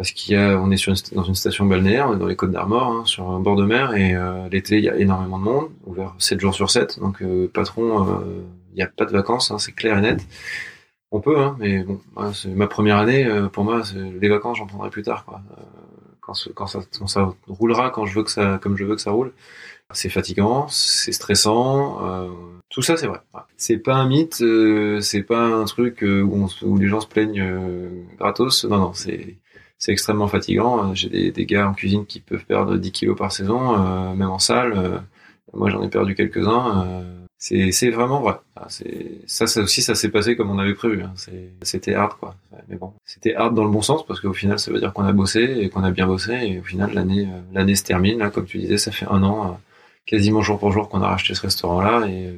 [0.00, 2.24] parce qu'il y a, on est sur une, dans une station balnéaire, on est dans
[2.26, 4.96] les Côtes d'Armor, hein, sur un bord de mer, et euh, l'été il y a
[4.96, 6.98] énormément de monde, ouvert 7 jours sur 7.
[7.00, 8.42] Donc euh, patron, euh,
[8.72, 10.26] il n'y a pas de vacances, hein, c'est clair et net.
[11.10, 12.00] On peut, hein, mais bon,
[12.32, 13.26] c'est ma première année.
[13.26, 15.42] euh, pour moi, les vacances, j'en prendrai plus tard, quoi.
[15.58, 15.62] Euh,
[16.22, 18.94] quand, ce- quand, ça, quand ça roulera, quand je veux que ça, comme je veux
[18.94, 19.32] que ça roule.
[19.92, 22.28] C'est fatigant, c'est stressant, euh,
[22.70, 23.18] tout ça c'est vrai.
[23.34, 23.40] Ouais.
[23.56, 27.00] C'est pas un mythe, euh, c'est pas un truc euh, où, on où les gens
[27.00, 28.64] se plaignent euh, gratos.
[28.64, 29.36] Non, non, c'est
[29.80, 30.90] c'est extrêmement fatigant.
[30.90, 34.14] Euh, J'ai des, des gars en cuisine qui peuvent perdre 10 kilos par saison, euh,
[34.14, 34.74] même en salle.
[34.76, 34.98] Euh,
[35.54, 37.04] moi j'en ai perdu quelques-uns.
[37.38, 38.34] C'est vraiment vrai.
[38.54, 38.68] Ah,
[39.26, 41.02] ça, ça aussi ça s'est passé comme on avait prévu.
[41.02, 41.14] Hein.
[41.62, 42.36] C'était hard quoi.
[42.68, 45.04] Mais bon, c'était hard dans le bon sens parce qu'au final ça veut dire qu'on
[45.04, 48.18] a bossé et qu'on a bien bossé et au final l'année l'année se termine.
[48.18, 49.58] Là, comme tu disais, ça fait un an.
[50.06, 52.36] quasiment jour pour jour qu'on a racheté ce restaurant-là et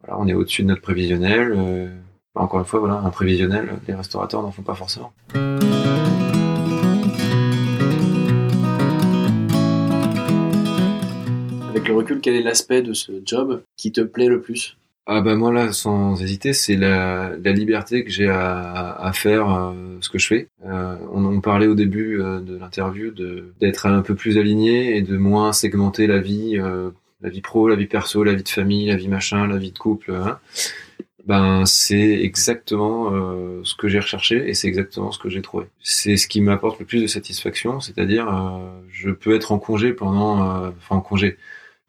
[0.00, 1.92] voilà, on est au-dessus de notre prévisionnel.
[2.34, 5.12] encore une fois, voilà, un prévisionnel, les restaurateurs n'en font pas forcément.
[11.86, 14.76] Le recul, quel est l'aspect de ce job qui te plaît le plus?
[15.06, 20.08] Ah bah moi là, sans hésiter, c'est la, liberté que j'ai à, faire euh, ce
[20.08, 20.48] que je fais.
[20.64, 25.02] Euh, on parlait au début euh, de l'interview de d'être un peu plus aligné et
[25.02, 26.56] de moins segmenter la vie,
[27.20, 29.72] la vie pro, la vie perso, la vie de famille, la vie machin, la vie
[29.72, 30.12] de couple.
[30.14, 30.38] hein.
[31.26, 33.10] Ben c'est exactement
[33.64, 35.66] ce que j'ai recherché et c'est exactement ce que j'ai trouvé.
[35.80, 38.26] C'est ce qui m'apporte le plus de satisfaction, c'est-à-dire
[38.90, 41.38] je peux être en congé pendant, enfin en congé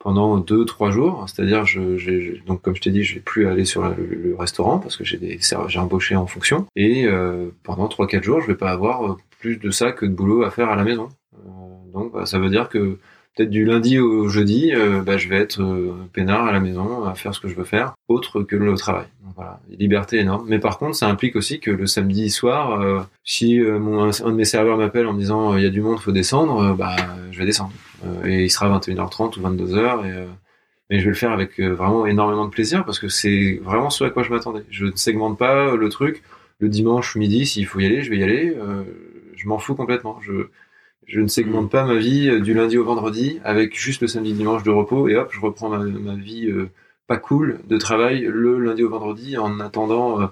[0.03, 1.25] pendant deux trois jours.
[1.27, 4.35] C'est-à-dire je, j'ai- donc comme je t'ai dit je vais plus aller sur le, le
[4.35, 6.65] restaurant parce que j'ai des j'ai embauché en fonction.
[6.75, 10.05] Et euh, pendant trois quatre jours je vais pas avoir euh, plus de ça que
[10.05, 11.07] de boulot à faire à la maison.
[11.35, 11.47] Euh,
[11.93, 12.97] donc bah, ça veut dire que
[13.35, 17.05] peut-être du lundi au jeudi euh, bah, je vais être euh, peinard à la maison
[17.05, 19.05] à faire ce que je veux faire autre que le travail.
[19.23, 19.61] Donc voilà.
[19.69, 20.45] Liberté énorme.
[20.49, 24.45] Mais par contre ça implique aussi que le samedi soir si mon, un, de mes
[24.45, 26.95] serveurs m'appelle en me disant il y a du monde faut descendre bah
[27.31, 27.71] je vais descendre
[28.25, 30.25] et il sera 21h30 ou 22h et, euh,
[30.89, 33.89] mais je vais le faire avec euh, vraiment énormément de plaisir parce que c'est vraiment
[33.89, 34.63] ce à quoi je m'attendais.
[34.69, 36.23] Je ne segmente pas le truc.
[36.59, 38.53] Le dimanche midi, s'il faut y aller, je vais y aller.
[38.55, 38.83] Euh,
[39.35, 40.19] je m'en fous complètement.
[40.21, 40.47] Je,
[41.07, 44.33] je ne segmente pas ma vie euh, du lundi au vendredi avec juste le samedi
[44.33, 46.69] dimanche de repos et hop, je reprends ma, ma vie euh,
[47.07, 50.27] pas cool de travail le lundi au vendredi en attendant, euh, euh,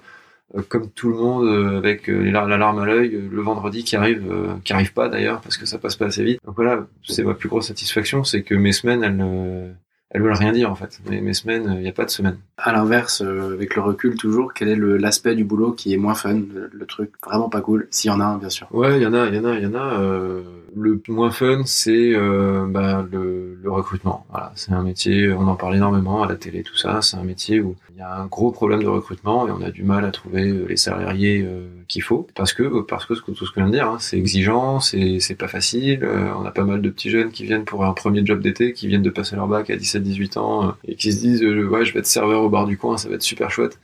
[0.70, 3.95] comme tout le monde, euh, avec euh, la larme à l'œil, euh, le vendredi qui
[3.95, 6.39] arrive, euh, qui arrive pas d'ailleurs parce que ça passe pas assez vite.
[6.45, 9.70] Donc voilà, c'est ma plus grosse satisfaction, c'est que mes semaines, elles, ne-
[10.10, 10.99] elles veulent rien dire en fait.
[11.10, 12.38] Mes, mes semaines, il n'y a pas de semaine.
[12.58, 15.97] À l'inverse, euh, avec le recul toujours, quel est le- l'aspect du boulot qui est
[15.97, 18.68] moins fun, le, truc vraiment pas cool, s'il y en a un bien sûr.
[18.72, 19.99] Ouais, il y en a, il y en a, il y en a.
[20.02, 20.41] euh,
[20.76, 24.26] le moins fun, c'est euh, bah, le, le recrutement.
[24.30, 27.02] Voilà, c'est un métier, on en parle énormément à la télé, tout ça.
[27.02, 29.84] C'est un métier où y a un gros problème de recrutement et on a du
[29.84, 33.52] mal à trouver euh, les salariés euh, qu'il faut parce que parce que tout ce
[33.52, 36.04] que je viens de dire, hein, c'est exigeant, c'est c'est pas facile.
[36.04, 38.74] euh, on a pas mal de petits jeunes qui viennent pour un premier job d'été,
[38.74, 41.68] qui viennent de passer leur bac à 17-18 ans euh, et qui se disent euh,
[41.68, 43.80] ouais, je vais être serveur au bar du coin, ça va être super chouette.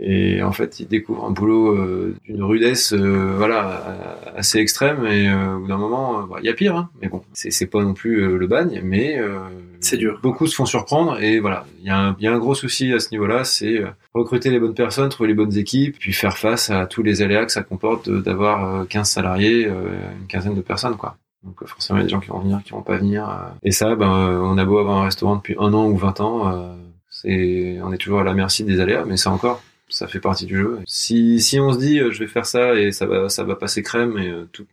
[0.00, 5.06] Et en fait, ils découvrent un boulot euh, d'une rudesse, euh, voilà, assez extrême.
[5.06, 7.22] Et euh, au bout d'un moment, euh, bah, il y a pire, hein, mais bon,
[7.34, 9.38] c'est c'est pas non plus euh, le bagne, mais euh,
[9.80, 10.18] C'est dur.
[10.22, 12.54] Beaucoup se font surprendre et voilà, il y, a un- il y a un gros
[12.54, 13.82] souci à ce niveau-là, c'est
[14.14, 17.44] recruter les bonnes personnes, trouver les bonnes équipes, puis faire face à tous les aléas
[17.44, 19.88] que ça comporte d'avoir euh, 15 salariés, euh,
[20.20, 21.16] une quinzaine de personnes, quoi.
[21.44, 23.28] Donc forcément, il y a des gens qui vont venir, qui vont pas venir.
[23.28, 23.34] euh.
[23.64, 26.48] Et ça, ben, on a beau avoir un restaurant depuis un an ou 20 ans,
[26.48, 26.72] euh,
[27.10, 29.60] c'est, on est toujours à la merci des aléas, mais ça encore,
[29.92, 30.78] ça fait partie du jeu.
[30.86, 33.54] Si, si on se dit, euh, je vais faire ça et ça va, ça va
[33.56, 34.66] passer crème et euh, tout-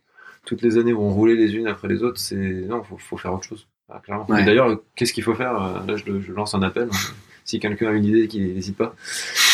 [0.46, 3.32] toutes les années vont rouler les unes après les autres, c'est non, faut, faut faire
[3.34, 3.66] autre chose.
[3.90, 4.26] Ah, clairement.
[4.28, 4.42] Ouais.
[4.42, 6.88] Et d'ailleurs, qu'est-ce qu'il faut faire Euh, Là, je, je lance un appel.
[7.44, 8.94] si quelqu'un a une idée, qu'il n'hésite pas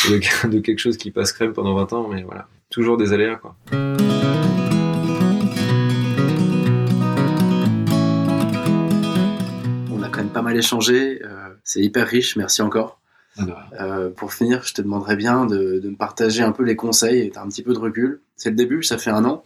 [0.09, 3.37] de, de quelque chose qui passe crème pendant 20 ans, mais voilà, toujours des aléas
[3.37, 3.57] quoi.
[9.93, 13.01] On a quand même pas mal échangé, euh, c'est hyper riche, merci encore.
[13.81, 17.21] Euh, pour finir, je te demanderais bien de, de me partager un peu les conseils
[17.21, 18.21] et t'as un petit peu de recul.
[18.37, 19.45] C'est le début, ça fait un an,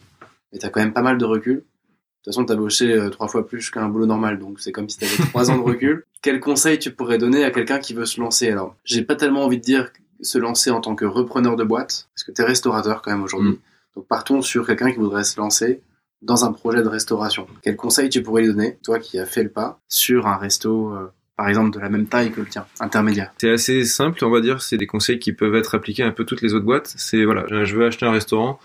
[0.52, 1.56] mais t'as quand même pas mal de recul.
[1.56, 4.88] De toute façon, t'as bossé euh, trois fois plus qu'un boulot normal, donc c'est comme
[4.88, 6.04] si t'avais trois ans de recul.
[6.22, 8.50] Quel conseil tu pourrais donner à quelqu'un qui veut se lancer?
[8.50, 12.08] Alors, j'ai pas tellement envie de dire se lancer en tant que repreneur de boîte,
[12.14, 13.52] parce que t'es restaurateur quand même aujourd'hui.
[13.52, 13.58] Mm.
[13.96, 15.82] Donc partons sur quelqu'un qui voudrait se lancer
[16.22, 17.46] dans un projet de restauration.
[17.62, 20.92] Quel conseil tu pourrais lui donner, toi qui as fait le pas, sur un resto,
[20.92, 21.10] euh,
[21.40, 24.42] par exemple, de la même taille que le tien, intermédiaire C'est assez simple, on va
[24.42, 24.60] dire.
[24.60, 26.92] C'est des conseils qui peuvent être appliqués à un peu toutes les autres boîtes.
[26.98, 28.58] C'est voilà, je veux acheter un restaurant.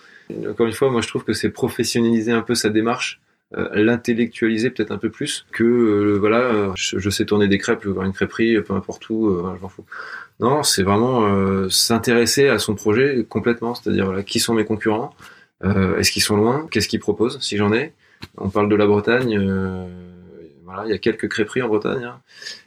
[0.46, 3.22] Encore une fois, moi je trouve que c'est professionnaliser un peu sa démarche,
[3.56, 7.80] euh, l'intellectualiser peut-être un peu plus que euh, voilà, euh, je, sais tourner des crêpes,
[7.82, 9.86] je voir une crêperie, peu importe où, je m'en fous.
[10.42, 15.16] Non, c'est vraiment s'intéresser à son projet complètement, c'est-à-dire voilà, qui sont mes concurrents,
[15.64, 17.94] est-ce qu'ils sont loin, qu'est-ce qu'ils proposent, si j'en ai?
[18.38, 19.40] On parle de la Bretagne,
[20.66, 22.04] voilà, il y a quelques crêperies en Bretagne.
[22.04, 22.20] hein.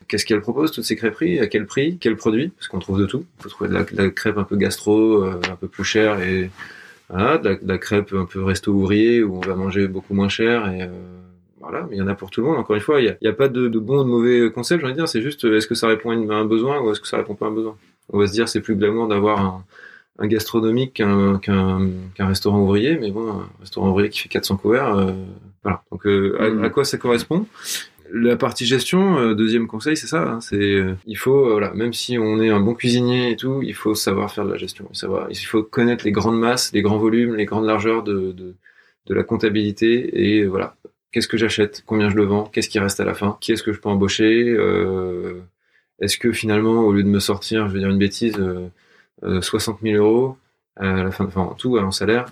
[0.09, 3.07] Qu'est-ce qu'elles proposent, toutes ces crêperies À quel prix Quel produit Parce qu'on trouve de
[3.07, 3.25] tout.
[3.39, 5.85] On peut trouver de la, de la crêpe un peu gastro, euh, un peu plus
[5.85, 6.51] chère, et
[7.11, 10.15] voilà, de la, de la crêpe un peu resto ouvrier, où on va manger beaucoup
[10.15, 10.89] moins cher, et euh,
[11.61, 12.57] voilà, mais il y en a pour tout le monde.
[12.57, 14.09] Encore une fois, il n'y a, il y a pas de, de bon ou de
[14.09, 16.45] mauvais concept, j'ai envie de dire, c'est juste, euh, est-ce que ça répond à un
[16.47, 17.77] besoin, ou est-ce que ça répond pas à un besoin?
[18.11, 19.65] On va se dire, c'est plus glamour d'avoir un,
[20.21, 25.13] un gastronomique qu'un restaurant ouvrier, mais bon, un restaurant ouvrier qui fait 400 couverts, euh,
[25.63, 25.83] voilà.
[25.93, 26.65] Donc, euh, à- Mhm.
[26.65, 27.47] à quoi ça correspond?
[28.13, 30.23] La partie gestion, euh, deuxième conseil, c'est ça.
[30.23, 33.37] hein, c'est euh, il faut euh, voilà, même si on est un bon cuisinier et
[33.37, 34.89] tout, il faut savoir faire de la gestion.
[35.31, 38.55] Il faut connaître les grandes masses, les grands volumes, les grandes largeurs de
[39.09, 40.77] la comptabilité et voilà.
[41.11, 43.63] Qu'est-ce que j'achète Combien je le vends Qu'est-ce qui reste à la fin Qui est-ce
[43.63, 44.55] que je peux embaucher
[46.01, 48.69] Est-ce que finalement, au lieu de me sortir, je vais dire une bêtise, euh,
[49.25, 50.37] euh, 60 000 euros
[50.77, 52.27] à la fin, enfin en tout, en salaire,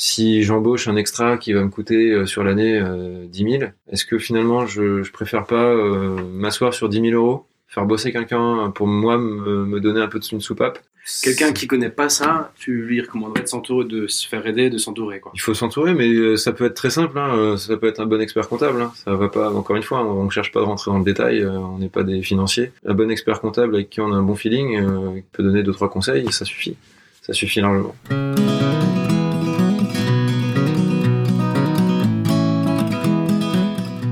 [0.00, 4.04] si j'embauche un extra qui va me coûter euh, sur l'année euh, 10 000, est-ce
[4.06, 8.70] que finalement je, je préfère pas euh, m'asseoir sur 10 000 euros, faire bosser quelqu'un
[8.72, 10.78] pour moi me, me donner un peu de une soupape?
[11.22, 14.76] Quelqu'un qui connaît pas ça, tu lui recommanderais de s'entourer, de se faire aider, de
[14.78, 15.32] s'entourer, quoi.
[15.34, 17.18] Il faut s'entourer, mais euh, ça peut être très simple.
[17.18, 17.34] Hein.
[17.34, 18.80] euh, Ça peut être un bon expert comptable.
[18.82, 18.92] Hein.
[18.94, 19.50] Ça va pas.
[19.50, 21.40] Encore une fois, on ne cherche pas de rentrer dans le détail.
[21.40, 22.72] euh, On n'est pas des financiers.
[22.86, 25.62] Un bon expert comptable avec qui on a un bon feeling euh, qui peut donner
[25.62, 26.76] deux trois conseils, ça suffit.
[27.22, 27.94] Ça suffit largement.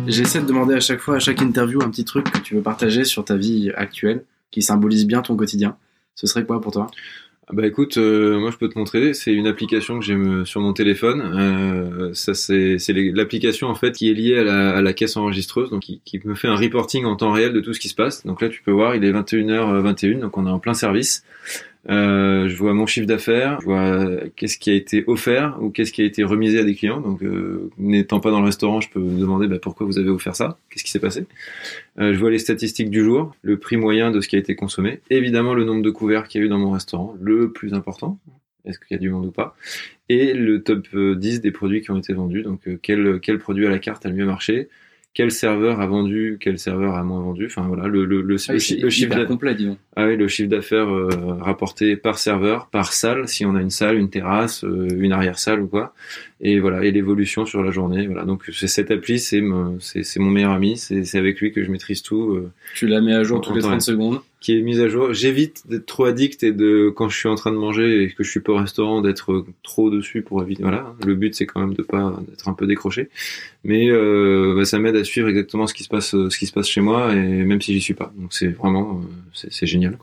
[0.07, 2.63] J'essaie de demander à chaque fois, à chaque interview, un petit truc que tu veux
[2.63, 5.77] partager sur ta vie actuelle, qui symbolise bien ton quotidien.
[6.15, 6.87] Ce serait quoi pour toi?
[7.49, 9.15] Ah Bah écoute, euh, moi je peux te montrer.
[9.15, 11.21] C'est une application que j'ai me- sur mon téléphone.
[11.23, 12.77] Euh, ça c'est
[13.15, 16.21] l'application en fait qui est liée à la, à la caisse enregistreuse, donc qui, qui
[16.25, 18.27] me fait un reporting en temps réel de tout ce qui se passe.
[18.27, 21.23] Donc là tu peux voir, il est 21h21, donc on est en plein service.
[21.89, 25.93] Euh, je vois mon chiffre d'affaires, je vois qu'est-ce qui a été offert ou qu'est-ce
[25.93, 27.01] qui a été remisé à des clients.
[27.01, 30.11] Donc, euh, n'étant pas dans le restaurant, je peux me demander bah, pourquoi vous avez
[30.11, 31.27] offert ça, qu'est-ce qui s'est passé?
[32.01, 34.57] Euh, je vois les statistiques du jour, le prix moyen de ce qui a été
[34.57, 37.73] consommé, évidemment le nombre de couverts qu'il y a eu dans mon restaurant, le plus
[37.73, 38.19] important,
[38.65, 39.57] est-ce qu'il y a du monde ou pas,
[40.09, 42.43] et le top 10 des produits qui ont été vendus.
[42.43, 44.69] Donc, quel, quel produit à la carte a le mieux marché?
[45.17, 47.47] Quel serveur a vendu, quel serveur a moins vendu.
[47.47, 49.79] Enfin voilà, le, le, le, ah, le chiffre d'affaires complet, disons.
[49.97, 51.09] Ah oui, le chiffre d'affaires euh,
[51.41, 55.39] rapporté par serveur, par salle, si on a une salle, une terrasse, euh, une arrière
[55.39, 55.95] salle ou quoi.
[56.41, 58.07] Et voilà, et l'évolution sur la journée.
[58.07, 59.43] Voilà, donc c'est cette appli, c'est
[59.81, 62.35] c'est mon meilleur ami, c'est avec lui que je maîtrise tout.
[62.35, 65.15] Euh, tu la mets à jour toutes les 30 secondes qui est mise à jour.
[65.15, 68.23] J'évite d'être trop addict et de quand je suis en train de manger et que
[68.23, 70.63] je suis pas au restaurant d'être trop dessus pour éviter.
[70.63, 73.09] Voilà, le but c'est quand même de pas d'être un peu décroché,
[73.65, 76.53] mais euh, bah, ça m'aide à suivre exactement ce qui se passe ce qui se
[76.53, 78.13] passe chez moi et même si j'y suis pas.
[78.15, 79.97] Donc c'est vraiment euh, c'est génial.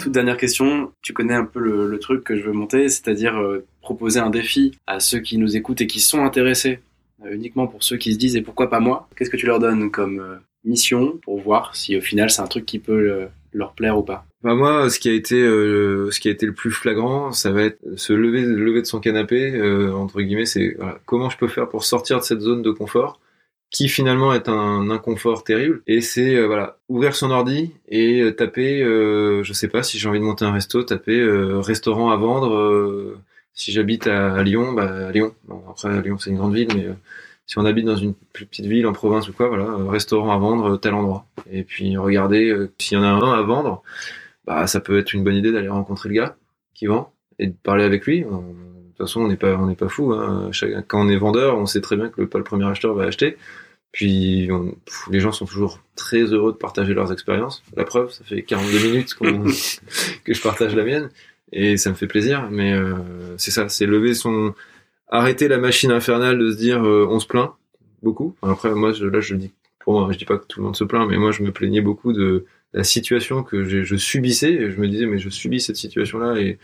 [0.00, 3.64] Toute dernière question, tu connais un peu le, truc que je veux monter, c'est-à-dire euh,
[3.82, 6.80] proposer un défi à ceux qui nous écoutent et qui sont intéressés
[7.24, 9.08] euh, uniquement pour ceux qui se disent et pourquoi pas moi?
[9.14, 12.46] Qu'est-ce que tu leur donnes comme euh, mission pour voir si au final c'est un
[12.46, 14.24] truc qui peut leur plaire ou pas?
[14.42, 17.64] Bah moi, ce qui a été ce qui a été le plus flagrant, ça va
[17.64, 19.60] être se lever lever de son canapé
[19.92, 23.20] entre guillemets, c'est comment je peux faire pour sortir de cette zone de confort?
[23.70, 29.52] Qui finalement est un inconfort terrible et c'est voilà ouvrir son ordi et taper je
[29.52, 31.22] sais pas si j'ai envie de monter un resto taper
[31.60, 33.16] restaurant à vendre
[33.60, 35.34] si j'habite à, Lyon, bah, à Lyon.
[35.44, 36.94] Bon, après, Lyon, c'est une grande ville, mais euh,
[37.46, 40.32] si on habite dans une plus petite ville en province ou quoi, voilà, euh, restaurant
[40.32, 41.26] à vendre, tel endroit.
[41.50, 43.82] Et puis regarder euh, s'il y en a un à vendre,
[44.46, 46.36] bah ça peut être une bonne idée d'aller rencontrer le gars
[46.74, 48.24] qui vend et de parler avec lui.
[49.00, 50.12] Toute façon, on n'est pas on n'est pas fou.
[50.12, 50.50] Hein.
[50.88, 53.04] quand on est vendeur, on sait très bien que le, pas le premier acheteur va
[53.04, 53.36] acheter.
[53.92, 54.48] Puis
[55.10, 57.62] les gens sont toujours très heureux de partager leurs expériences.
[57.76, 59.14] La preuve, ça fait 42 minutes
[60.24, 61.10] que je partage la mienne
[61.52, 62.48] et ça me fait plaisir.
[62.50, 62.94] Mais euh,
[63.36, 64.54] c'est ça, c'est lever son,
[65.08, 67.50] arrêter la machine infernale de se dire euh, on se plaint
[68.02, 68.34] beaucoup.
[68.42, 70.76] après moi je, là je dis pour moi, je dis pas que tout le monde
[70.76, 74.52] se plaint, mais moi je me plaignais beaucoup de la situation que je subissais.
[74.52, 76.58] Et je me disais mais je subis cette situation là et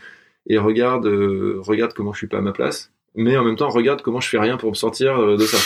[0.47, 3.67] et regarde euh, regarde comment je suis pas à ma place mais en même temps
[3.69, 5.57] regarde comment je fais rien pour me sortir euh, de ça.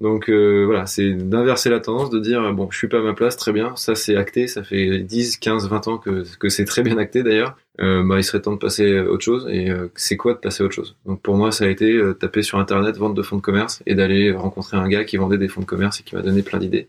[0.00, 3.14] Donc euh, voilà, c'est d'inverser la tendance, de dire bon, je suis pas à ma
[3.14, 6.64] place, très bien, ça c'est acté, ça fait 10, 15, 20 ans que, que c'est
[6.64, 7.56] très bien acté d'ailleurs.
[7.80, 10.64] Euh, bah, il serait temps de passer à autre chose et c'est quoi de passer
[10.64, 10.96] à autre chose?
[11.06, 13.94] Donc pour moi ça a été taper sur internet vente de fonds de commerce et
[13.94, 16.58] d'aller rencontrer un gars qui vendait des fonds de commerce et qui m'a donné plein
[16.58, 16.88] d'idées.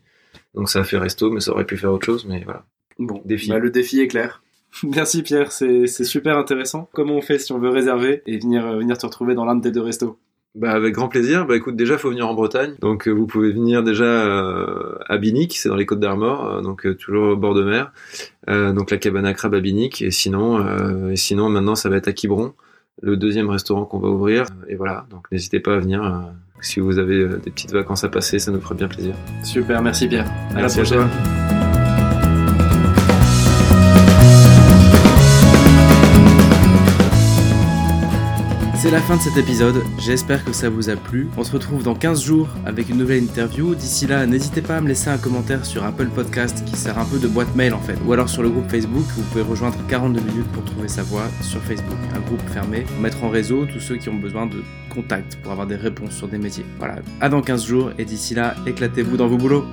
[0.56, 2.66] Donc ça a fait resto mais ça aurait pu faire autre chose mais voilà.
[2.98, 3.50] Bon, défi.
[3.50, 4.42] Bah, le défi est clair.
[4.84, 6.89] Merci Pierre, c'est super intéressant.
[6.93, 9.55] Comment on fait si on veut réserver et venir, euh, venir te retrouver dans l'un
[9.55, 10.17] de tes deux restos?
[10.55, 11.45] Bah avec grand plaisir.
[11.45, 15.17] Bah écoute, déjà faut venir en Bretagne, donc euh, vous pouvez venir déjà euh, à
[15.17, 17.91] Binic, c'est dans les Côtes d'Armor, donc toujours au bord de mer.
[18.47, 22.07] donc la cabane à crabe à Binic, et sinon, et sinon maintenant ça va être
[22.07, 22.53] à Quiberon,
[23.01, 24.45] le deuxième restaurant qu'on va ouvrir.
[24.67, 26.32] Et voilà, donc n'hésitez pas à venir.
[26.61, 29.13] si vous avez des petites vacances à passer, ça nous ferait bien plaisir.
[29.43, 30.26] Super, merci Pierre.
[30.55, 31.59] À la prochaine.
[38.82, 41.27] C'est la fin de cet épisode, j'espère que ça vous a plu.
[41.36, 43.75] On se retrouve dans 15 jours avec une nouvelle interview.
[43.75, 47.03] D'ici là, n'hésitez pas à me laisser un commentaire sur Apple Podcast qui sert un
[47.03, 47.97] peu de boîte mail en fait.
[48.05, 51.25] Ou alors sur le groupe Facebook, vous pouvez rejoindre 42 minutes pour trouver sa voix
[51.41, 51.97] sur Facebook.
[52.15, 55.51] Un groupe fermé pour mettre en réseau tous ceux qui ont besoin de contact pour
[55.51, 56.65] avoir des réponses sur des métiers.
[56.77, 59.65] Voilà, à dans 15 jours et d'ici là, éclatez-vous dans vos boulots.